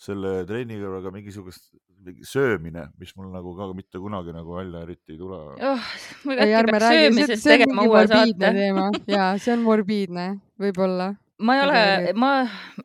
[0.00, 1.68] selle treeni kõrvaga mingisugust
[2.08, 5.38] mingi söömine, mis mul nagu ka mitte kunagi nagu välja eriti ei tule.
[5.68, 5.88] oh,.
[6.32, 10.28] ei, ärme räägi, see on mingi morbiidne teema ja see on morbiidne,
[10.62, 11.12] võib-olla.
[11.38, 12.30] Ma ei ole ma,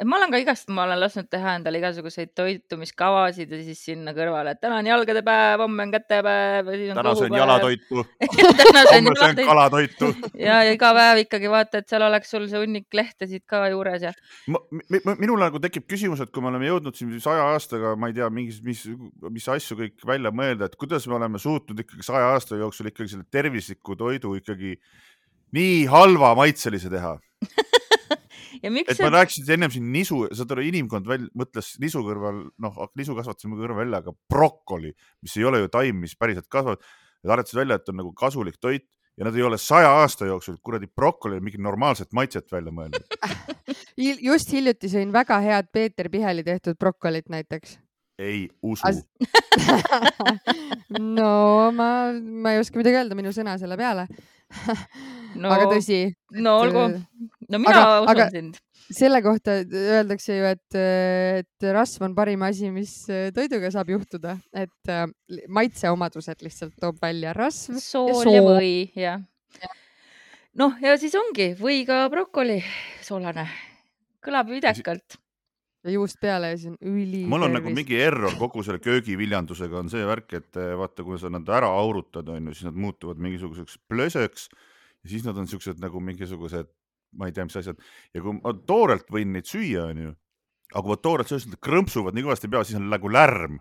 [0.06, 4.54] ma olen ka igast, ma olen lasknud teha endale igasuguseid toitumiskavasid ja siis sinna kõrvale,
[4.54, 8.84] et täna on jalgade päev, homme on kätepäev ja siis on täna söön jalatoitu, homme
[9.18, 10.12] söön kalatoitu.
[10.48, 14.06] ja ja iga päev ikkagi vaata, et seal oleks sul see hunnik lehtesid ka juures
[14.06, 14.14] ja
[14.46, 18.30] minul nagu tekib küsimus, et kui me oleme jõudnud siin saja aastaga, ma ei tea,
[18.34, 18.86] mingis, mis,
[19.34, 23.16] mis asju kõik välja mõelda, et kuidas me oleme suutnud ikkagi saja aasta jooksul ikkagi
[23.16, 24.78] selle tervisliku toidu ikkagi
[25.58, 27.18] nii halva maitselise teha.
[28.64, 32.44] ja miks et ma rääkisin ennem siin nisu, saad aru, inimkond välja, mõtles nisu kõrval,
[32.62, 36.84] noh, nisu kasvatasime kõrval välja, aga brokoli, mis ei ole ju taim, mis päriselt kasvab,
[37.24, 38.88] nad arvutasid välja, et on nagu kasulik toit
[39.18, 43.18] ja nad ei ole saja aasta jooksul kuradi brokoli mingit normaalset maitset välja mõelnud.
[44.30, 47.78] just hiljuti sõin väga head Peeter Piheli tehtud brokolit näiteks.
[48.20, 49.06] ei usu As-.
[51.18, 54.08] no ma, ma ei oska midagi öelda, minu sõna selle peale.
[55.42, 56.06] no, aga tõsi,
[56.42, 56.88] no olgu,
[57.50, 58.60] no mina aga- usun aga- sind.
[58.94, 60.78] selle kohta öeldakse ju, et,
[61.42, 62.96] et rasv on parim asi, mis
[63.36, 65.06] toiduga saab juhtuda, et äh,
[65.48, 67.80] maitseomadused lihtsalt toob välja rasv.
[67.80, 68.34] sool soo.
[68.34, 69.24] ja või, jah.
[70.60, 72.60] noh, ja siis ongi või ka brokoli
[73.02, 73.48] soolane,
[74.24, 75.20] kõlab idekalt.
[75.84, 77.26] ja juust peale ja siis on üli.
[77.28, 81.20] mul on nagu mingi error kogu selle köögiviljandusega on see värk, et eh, vaata, kui
[81.20, 84.48] sa nad ära aurutad, onju, siis nad muutuvad mingisuguseks plösöks
[85.04, 86.72] ja siis nad on siuksed nagu mingisugused
[87.18, 87.80] ma ei tea, mis asjad
[88.14, 90.16] ja kui ma toorelt võin neid süüa, onju,
[90.74, 93.60] aga kui ma toorelt söön, siis nad krõmpsuvad nii kõvasti peas, siis on nagu lärm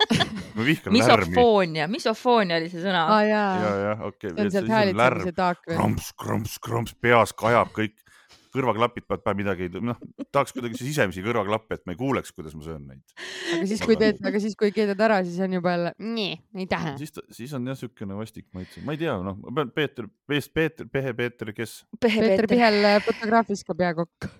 [0.56, 1.00] ma vihkan lärmi.
[1.00, 3.04] misofoonia, misofoonia oli see sõna.
[3.26, 5.76] jaa, ja, ja okei see on sealt häälitsemise taak või?
[5.78, 7.98] kromps, kromps, kromps, peas kajab kõik
[8.54, 9.98] kõrvaklapid peavad pähe midagi, noh,
[10.34, 13.02] tahaks kuidagi sisemisi kõrvaklappe, et ma ei kuuleks, kuidas ma söön neid.
[13.56, 16.70] aga siis, kui teed, aga siis, kui keedad ära, siis on juba jälle, nii, ei
[16.70, 16.94] taha.
[17.00, 20.88] siis, siis on jah siukene vastik maitse, ma ei tea, noh, ma pean Peeter, Peeter,
[20.90, 21.82] Pehe Peeter, kes?
[22.00, 24.30] Peeter Pihel, fotograafis ka peakokk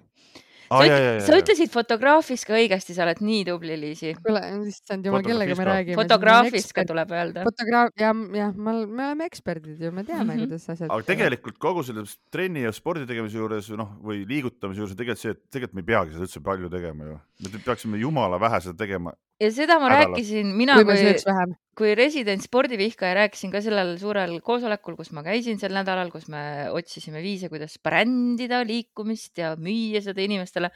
[0.69, 4.15] sa, ah, jah, sa ütlesid fotograafis ka õigesti, sa oled nii tubli, Liisi.
[4.21, 5.99] kuule, issand jumal, kellega me räägime.
[6.01, 7.45] fotograafis ka tuleb öelda.
[7.49, 10.47] fotograaf, jah, jah, me oleme eksperdid ju, me teame mm, -hmm.
[10.47, 10.91] kuidas asjad.
[10.91, 15.23] aga tegelikult kogu selle trenni ja spordi tegemise juures, noh, või liigutamise juures on tegelikult
[15.23, 17.21] see, et tegelikult me ei peagi seda üldse palju tegema ju.
[17.45, 20.01] me peaksime jumala vähe seda tegema ja seda ma Ädala.
[20.03, 25.61] rääkisin, mina kui, kui, kui resident spordivihkaja rääkisin ka sellel suurel koosolekul, kus ma käisin
[25.61, 30.71] sel nädalal, kus me otsisime viise, kuidas brändida liikumist ja müüa seda inimestele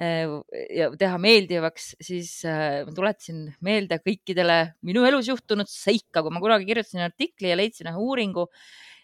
[0.00, 0.28] eh,
[0.76, 6.42] ja teha meeldivaks, siis eh, ma tuletasin meelde kõikidele minu elus juhtunud seika, kui ma
[6.42, 8.48] kunagi kirjutasin artikli ja leidsin ühe uuringu,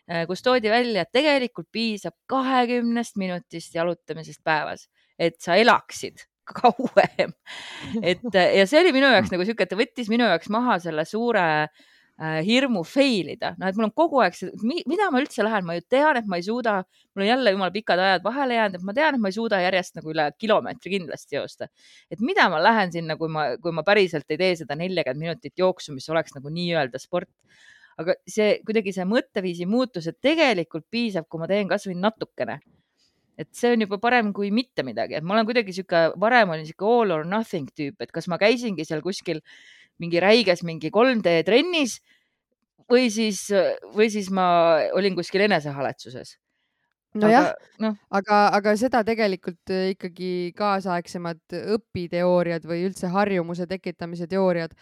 [0.08, 4.88] eh, kus toodi välja, et tegelikult piisab kahekümnest minutist jalutamisest päevas,
[5.18, 7.34] et sa elaksid kauem.
[8.10, 11.04] et ja see oli minu jaoks nagu sihuke, et ta võttis minu jaoks maha selle
[11.08, 15.44] suure äh, hirmu fail ida, noh, et mul on kogu aeg see, mida ma üldse
[15.46, 16.78] lähen, ma ju tean, et ma ei suuda,
[17.14, 19.60] mul on jälle jumala pikad ajad vahele jäänud, et ma tean, et ma ei suuda
[19.64, 21.70] järjest nagu üle kilomeetri kindlasti joosta.
[22.10, 25.58] et mida ma lähen sinna, kui ma, kui ma päriselt ei tee seda neljakümmet minutit
[25.58, 27.32] jooksu, mis oleks nagu nii-öelda sport
[28.00, 32.58] aga see kuidagi see mõtteviisi muutus, et tegelikult piisab, kui ma teen kasvõi natukene
[33.36, 36.66] et see on juba parem kui mitte midagi, et ma olen kuidagi sihuke, varem olin
[36.68, 39.42] sihuke all or nothing tüüp, et kas ma käisingi seal kuskil
[40.02, 42.00] mingi räiges mingi 3D trennis
[42.90, 43.46] või siis,
[43.96, 44.46] või siis ma
[44.96, 46.36] olin kuskil enesehaletsuses
[47.16, 54.76] nojah no., aga, aga seda tegelikult ikkagi kaasaegsemad õpiteooriad või üldse harjumuse tekitamise teooriad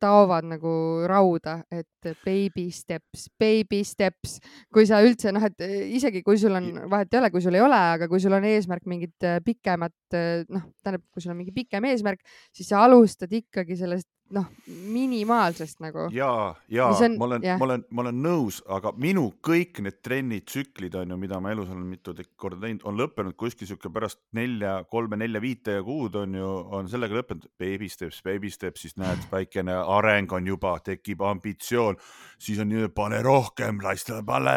[0.00, 0.74] taovad nagu
[1.08, 4.38] rauda, et baby steps, baby steps,
[4.72, 7.58] kui sa üldse noh, et äh, isegi kui sul on, vahet ei ole, kui sul
[7.58, 10.16] ei ole, aga kui sul on eesmärk mingit äh, pikemat
[10.48, 12.24] noh, tähendab, kui sul on mingi pikem eesmärk,
[12.54, 16.08] siis sa alustad ikkagi sellest noh, minimaalsest nagu.
[16.14, 20.94] ja, ja on, ma olen, ma olen, ma olen nõus, aga minu kõik need trennitsüklid
[21.00, 24.76] on ju, mida ma elus olen mitu korda teinud, on lõppenud kuskil sihuke pärast nelja,
[24.90, 27.48] kolme, nelja, viite kuud on ju, on sellega lõppenud.
[27.60, 31.98] Baby steps, baby steps, siis näed, väikene areng on juba, tekib ambitsioon,
[32.40, 34.56] siis on nii, pane rohkem, laista, pane.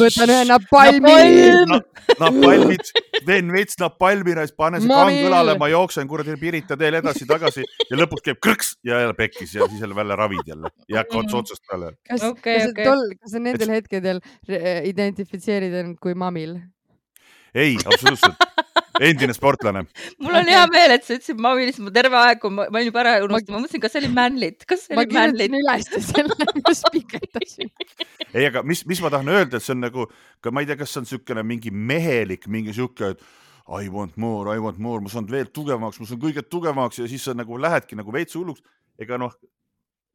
[0.00, 1.14] võtan ühe napalmi
[3.24, 3.32] Na,.
[3.32, 7.98] napalmid, teen veits napalmi, pane see kang õlale, ma jooksen kuradi Pirita teel edasi-tagasi ja
[7.98, 11.34] lõpuks käib krõks ja jälle pekkis ja siis jälle välja ravid jälle ja hakka ots
[11.40, 11.92] otsast peale.
[12.08, 12.84] kas okay,, kas okay.
[12.84, 13.76] tol, kas sa nendel et...
[13.80, 14.22] hetkedel
[14.92, 16.58] identifitseerid end kui mamil?
[17.54, 18.36] ei, absoluutselt
[19.00, 19.84] endine sportlane.
[20.22, 22.80] mul on hea meel, et sa ütlesid mamil, siis ma terve aeg, kui ma, ma
[22.80, 25.54] olin juba ära unustanud, ma mõtlesin, kas see oli Manlit, kas see ma oli Manlit?
[25.54, 27.72] ma kirjutasin üles selle, ma spikerdasin.
[28.32, 30.06] ei, aga mis, mis ma tahan öelda, et see on nagu,
[30.50, 33.26] ma ei tea, kas see on niisugune mingi mehelik, mingi sihuke, et
[33.64, 37.08] I want more, I want more, ma saan veel tugevamaks, ma saan kõige tugevamaks ja
[37.08, 38.60] siis sa nagu lähedki nagu veits hulluks.
[39.00, 39.32] ega noh,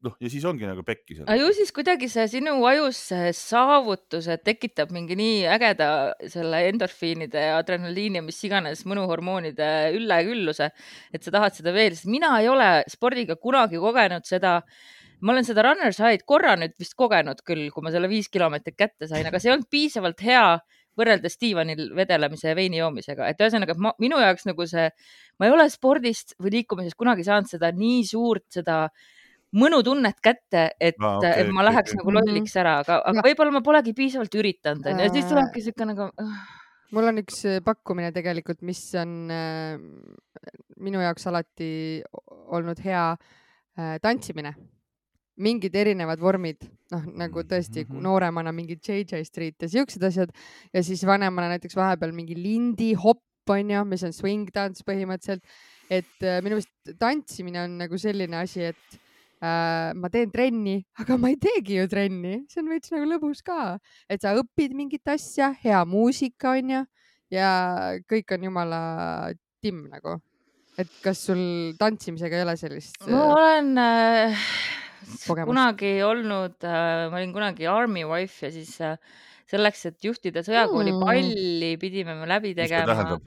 [0.04, 1.40] noh ja siis ongi nagu pekki seal.
[1.40, 5.90] ju siis kuidagi see sinu ajus see saavutused tekitab mingi nii ägeda
[6.32, 10.70] selle endorfiinide ja adrenaliini ja mis iganes mõnuhormoonide ülekülluse,
[11.12, 14.60] et sa tahad seda veel, sest mina ei ole spordiga kunagi kogenud seda.
[15.20, 18.78] Ma olen seda runner's high'd korra nüüd vist kogenud küll, kui ma selle viis kilomeetrit
[18.78, 20.44] kätte sain, aga see ei olnud piisavalt hea
[20.96, 24.88] võrreldes diivanil vedelemise ja veini joomisega, et ühesõnaga ma, minu jaoks nagu see,
[25.36, 28.86] ma ei ole spordist või liikumisest kunagi saanud seda nii suurt, seda
[29.56, 32.00] mõnutunnet kätte, et ah,, okay, et ma läheks okay.
[32.00, 35.88] nagu lolliks ära, aga, aga võib-olla ma polegi piisavalt üritanud onju ja siis tulebki siuke
[35.88, 36.40] nagu uh.
[36.94, 39.78] mul on üks äh, pakkumine tegelikult, mis on äh,
[40.78, 41.70] minu jaoks alati
[42.50, 44.54] olnud hea äh, tantsimine
[45.40, 48.06] mingid erinevad vormid, noh nagu tõesti mm -hmm.
[48.06, 50.32] nooremana mingi JJ Street ja siuksed asjad
[50.72, 55.42] ja siis vanemana näiteks vahepeal mingi lindi hopp on ju, mis on swing tants põhimõtteliselt.
[55.90, 59.00] et äh, minu meelest tantsimine on nagu selline asi, et
[59.40, 63.76] ma teen trenni, aga ma ei teegi ju trenni, see on veits nagu lõbus ka,
[64.10, 66.82] et sa õpid mingit asja, hea muusika on ju
[67.32, 67.52] ja
[68.10, 68.82] kõik on jumala
[69.62, 70.18] timm nagu.
[70.80, 73.00] et kas sul tantsimisega ei ole sellist?
[73.08, 74.44] ma olen äh
[75.26, 75.50] kogemust?
[75.50, 78.96] kunagi olnud äh,, ma olin kunagi army wife ja siis äh,
[79.50, 81.04] selleks, et juhtida sõjakooli mm.
[81.04, 83.18] palli, pidime me läbi tegema mu,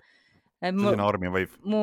[0.64, 1.58] selline army wife.
[1.68, 1.82] mu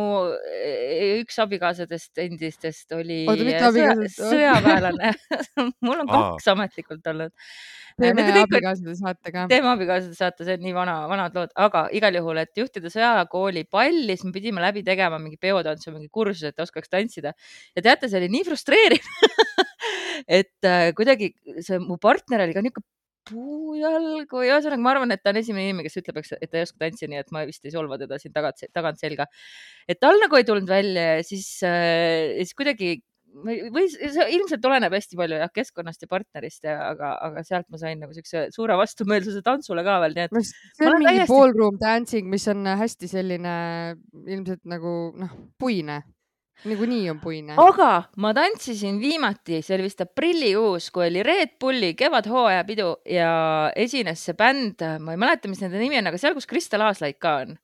[0.49, 5.12] eh, üks abikaasadest endistest oli eh, sõja, sõjaväelane
[5.85, 6.16] mul on Aa.
[6.16, 7.35] kaks ametlikult olnud.
[8.01, 9.47] teeme abikaasade saate ka.
[9.51, 13.66] teeme abikaasade saate, see on nii vana, vanad lood, aga igal juhul, et juhtida sõjakooli
[13.70, 17.35] palli, siis me pidime läbi tegema mingi peotantsu, mingi kursuse, et oskaks tantsida.
[17.76, 19.12] ja teate, see oli nii frustreeriv
[20.41, 22.89] et äh, kuidagi see mu partner oli ka niisugune
[23.31, 26.61] puujalgu ja ühesõnaga ma arvan, et ta on esimene inimene, kes ütleb, eks, et ta
[26.61, 29.28] ei oska tantsi, nii et ma vist ei solva teda siin tagant, tagant selga.
[29.89, 32.99] et tal nagu ei tulnud välja ja siis äh,, siis kuidagi
[33.31, 37.68] või või see ilmselt oleneb hästi palju jah keskkonnast ja partnerist ja aga, aga sealt
[37.70, 41.35] ma sain nagu siukse suure vastumeelsuse tantsule ka veel, nii et see on mingi täiesti-
[41.35, 43.55] ballroom dancing, mis on hästi selline
[44.26, 46.03] ilmselt nagu noh, puine.
[46.64, 47.56] Niikuinii on puine.
[47.61, 53.32] aga ma tantsisin viimati, see oli vist aprillikuus, kui oli Red Bulli kevadhooaja pidu ja
[53.76, 57.20] esines see bänd, ma ei mäleta, mis nende nimi on, aga seal, kus Kristel Aaslaid
[57.22, 57.58] ka on.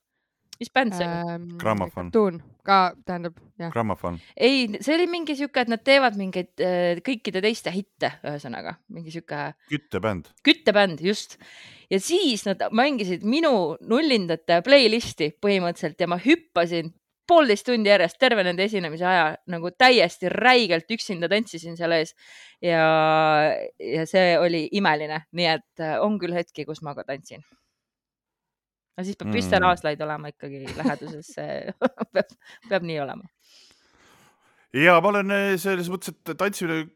[0.59, 1.33] mis bänd see on?
[1.33, 2.11] ähm, Grammofon.
[2.11, 2.77] Tuun ka
[3.07, 3.71] tähendab jah.
[3.71, 4.19] grammofon.
[4.35, 9.13] ei, see oli mingi sihuke, et nad teevad mingeid äh, kõikide teiste hitte, ühesõnaga mingi
[9.13, 10.31] sihuke küttebänd.
[10.45, 11.37] küttebänd, just.
[11.91, 16.91] ja siis nad mängisid minu nullindate playlist'i põhimõtteliselt ja ma hüppasin
[17.27, 22.13] poolteist tundi järjest terve nende esinemise aja nagu täiesti räigelt üksinda tantsisin seal ees
[22.63, 22.81] ja,
[23.79, 27.43] ja see oli imeline, nii et äh, on küll hetki, kus ma ka tantsin.
[28.97, 29.69] aga siis peab Mm.
[29.69, 31.33] Aaslaid olema ikkagi läheduses,
[32.13, 32.37] peab,
[32.69, 33.29] peab nii olema.
[34.73, 36.87] ja ma olen eh, selles mõttes, et tantsimine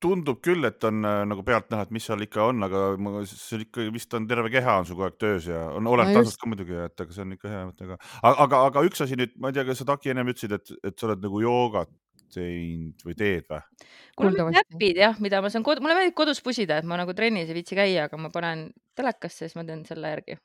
[0.00, 3.58] tundub küll, et on äh, nagu pealtnäha, et mis seal ikka on, aga ma- see
[3.58, 6.20] on ikka vist on terve keha on sul kogu aeg töös ja on oleneb No
[6.20, 7.98] tansust ka muidugi, et aga see on ikka hea mõte ka.
[8.22, 10.72] aga, aga, aga üks asi nüüd, ma ei tea, kas sa Taki ennem ütlesid, et,
[10.88, 11.92] et sa oled nagu joogat
[12.34, 13.58] teinud või teed või?
[13.60, 14.60] mul on Kuuldavasti.
[14.60, 17.50] mingid äpid jah, mida ma saan kod-, mulle meeldib kodus pusida, et ma nagu trennis
[17.50, 20.38] ei viitsi käia, aga ma panen telekasse, siis ma teen selle järgi.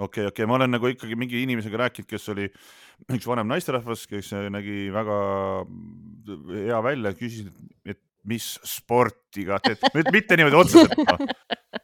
[0.00, 2.46] okei, okei, ma olen nagu ikkagi mingi inimesega rääkinud, kes oli
[3.10, 5.18] üks vanem naisterahvas, kes nägi väga
[6.54, 7.50] hea välja, küsisin,
[7.84, 9.78] et mis sporti ka teed,
[10.12, 10.92] mitte niimoodi otseselt,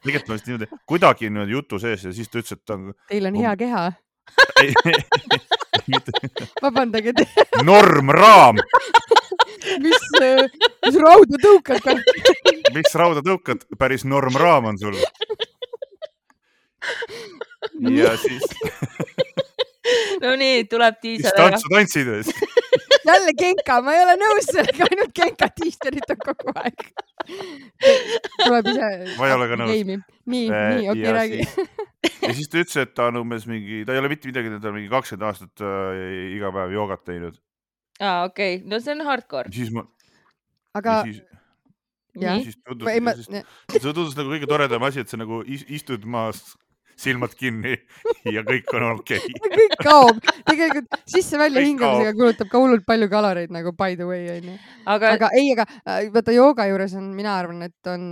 [0.03, 2.91] tegelikult ma vist niimoodi kuidagi niimoodi jutu sees ja siis ta ütles, et ta on
[3.09, 3.85] Teil on Um- hea keha.
[4.61, 4.73] ei,
[5.87, 6.11] mitte,
[6.61, 7.13] vabandage,
[7.63, 8.59] normraam,
[9.81, 11.87] mis, mis rauda tõukad?
[12.75, 14.97] miks rauda tõukad, päris normraam on sul.
[17.97, 18.43] ja siis,
[20.23, 21.49] no nii, tuleb siis diisel ära.
[21.51, 22.43] tantsu tantsid ja siis
[23.07, 26.81] jälle kenka, ma ei ole nõus sellega, ainult kenka diisterit on kogu aeg.
[28.43, 28.89] tuleb ise.
[29.19, 29.71] Ma ei ole ka nõus.
[29.71, 29.97] nii,
[30.33, 31.39] nii, Äh, okei okay,, ja räägi.
[32.27, 34.71] ja siis ta ütles, et ta on umbes mingi, ta ei ole mitte midagi, ta
[34.71, 36.03] on mingi kakskümmend aastat äh,
[36.35, 37.39] iga päev joogat teinud.
[37.99, 39.51] aa, okei, no see on hardcore.
[39.55, 39.85] siis ma,
[40.77, 41.21] aga siis,
[42.21, 42.41] jah.
[42.43, 43.15] siis tundus, ma,
[43.71, 46.43] see tundus nagu kõige toredam asi, et sa nagu is- istud maas,
[46.97, 47.75] silmad kinni
[48.35, 49.51] ja kõik on okei okay..
[49.57, 54.57] kõik kaob, tegelikult sisse-välja hingamisega kulutab ka hullult palju kaloreid nagu by the way onju.
[54.85, 55.13] aga, aga...
[55.17, 58.09] aga ei, aga äh, vaata jooga juures on, mina arvan, et on,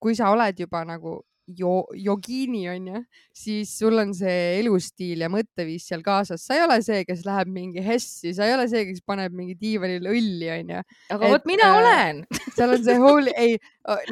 [0.00, 1.20] kui sa oled juba nagu
[1.58, 3.02] jo-, jogiini onju,
[3.36, 7.50] siis sul on see elustiil ja mõtteviis seal kaasas, sa ei ole see, kes läheb
[7.52, 10.82] mingi hessi, sa ei ole see, kes paneb mingi diivanil õlli onju.
[11.16, 12.24] aga vot mina äh, olen
[12.56, 13.58] seal on see holy, ei,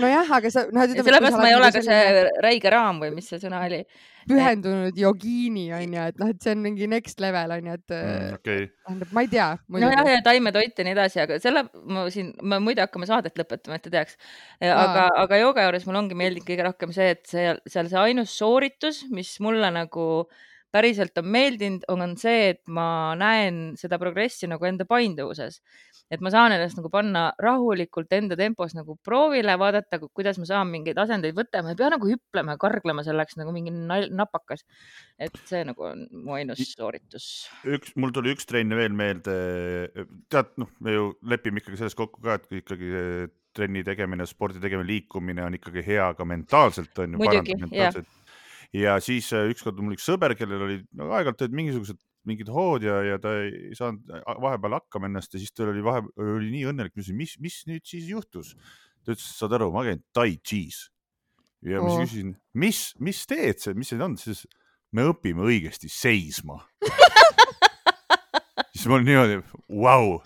[0.01, 3.43] nojah, aga sa, noh, sellepärast ma ei ole ka see räige raam või mis see
[3.43, 3.84] sõna oli.
[4.29, 8.66] Pühendunud jogiini onju, et noh, et see on mingi next level onju, et Mm, okei,
[8.87, 9.49] tähendab, ma ei tea.
[9.68, 13.79] nojah, ja taimetoit ja nii edasi, aga selle ma siin, me muide hakkame saadet lõpetama,
[13.79, 14.18] et te teaks.
[14.61, 18.37] aga, aga jooga juures mul ongi meeldinud kõige rohkem see, et seal, seal see ainus
[18.39, 20.07] sooritus, mis mulle nagu
[20.75, 25.61] päriselt on meeldinud, on see, et ma näen seda progressi nagu enda painduvuses.
[26.09, 30.71] et ma saan ennast nagu panna rahulikult enda tempos nagu proovile, vaadata, kuidas ma saan
[30.73, 33.75] mingeid asendeid võtta, ma ei pea nagu hüplema ja karglema selleks nagu mingi
[34.16, 34.64] napakas.
[35.19, 37.49] et see nagu on mu ainus sooritus.
[37.64, 39.37] üks, mul tuli üks trenn veel meelde.
[40.33, 44.89] tead, noh, me ju lepime ikkagi selles kokku ka, et ikkagi trenni tegemine, spordi tegemine,
[44.89, 47.21] liikumine on ikkagi hea ka mentaalselt on ju.
[47.21, 47.97] Muidugi, jah.
[48.77, 52.85] Ja siis äh, ükskord mul üks sõber, kellel oli no, aeg-ajalt olid mingisugused mingid hood
[52.85, 54.11] ja, ja ta ei saanud
[54.43, 57.62] vahepeal hakkama ennast ja siis tal oli vahe, oli nii õnnelik, ma küsisin, mis, mis
[57.71, 58.53] nüüd siis juhtus?
[59.07, 60.89] ta ütles, saad aru, ma käin tai chi's
[61.64, 64.45] ja ma siis küsisin, mis, mis teed sa, mis see on, siis
[64.95, 66.61] me õpime õigesti seisma.
[68.75, 69.41] siis ma olin niimoodi,
[69.83, 70.19] vau.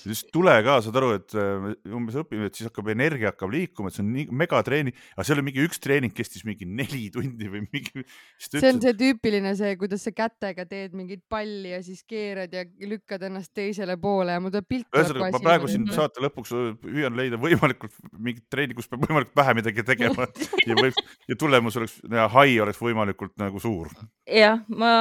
[0.00, 3.90] Siis tule ka, saad aru, et äh, umbes õpime, et siis hakkab energia hakkab liikuma,
[3.90, 7.50] et see on nii megatreening, aga seal oli mingi üks treening kestis mingi neli tundi
[7.52, 8.04] või mingi.
[8.40, 12.64] see on see tüüpiline see, kuidas sa kätega teed mingit palli ja siis keerad ja
[12.90, 14.88] lükkad ennast teisele poole ja mul tuleb pilt.
[14.94, 19.56] ühesõnaga, ma praegu siin saate lõpuks püüan leida võimalikult mingit treeni, kus peab võimalikult vähe
[19.60, 20.28] midagi tegema
[20.68, 20.96] ja võib
[21.28, 23.92] ja tulemus oleks, high oleks võimalikult nagu suur.
[24.26, 24.92] jah, ma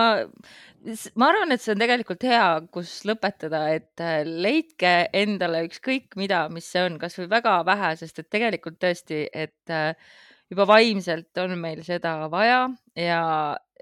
[1.19, 6.45] ma arvan, et see on tegelikult hea, kus lõpetada, et äh, leidke endale ükskõik mida,
[6.53, 9.91] mis see on, kasvõi väga vähe, sest et tegelikult tõesti, et äh,
[10.49, 12.67] juba vaimselt on meil seda vaja
[12.97, 13.23] ja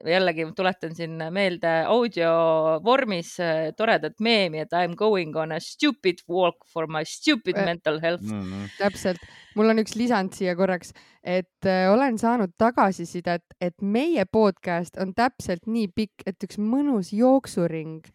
[0.05, 2.31] jällegi tuletan siin meelde audio
[2.85, 7.57] vormis äh, toredat meemi, et I m going on a stupid walk for my stupid
[7.65, 8.41] mental health mm.
[8.41, 8.69] -hmm.
[8.77, 9.21] täpselt,
[9.57, 10.93] mul on üks lisand siia korraks,
[11.25, 17.13] et äh, olen saanud tagasisidet, et meie podcast on täpselt nii pikk, et üks mõnus
[17.15, 18.05] jooksuring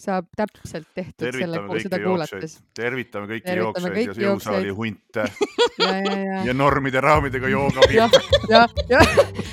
[0.00, 2.54] saab täpselt tehtud tervitame selle, seda kuulates.
[2.76, 5.26] tervitame kõiki jooksjaid ja jõusaali hunte
[5.82, 6.38] ja, ja, ja.
[6.48, 7.96] ja normide raamidega joogapilte.
[7.96, 8.08] ja,
[8.48, 9.02] ja, ja,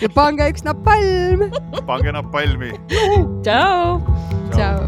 [0.01, 1.49] ja pange üks napalm.
[1.89, 2.71] pange napalmi.
[3.43, 4.86] tšau.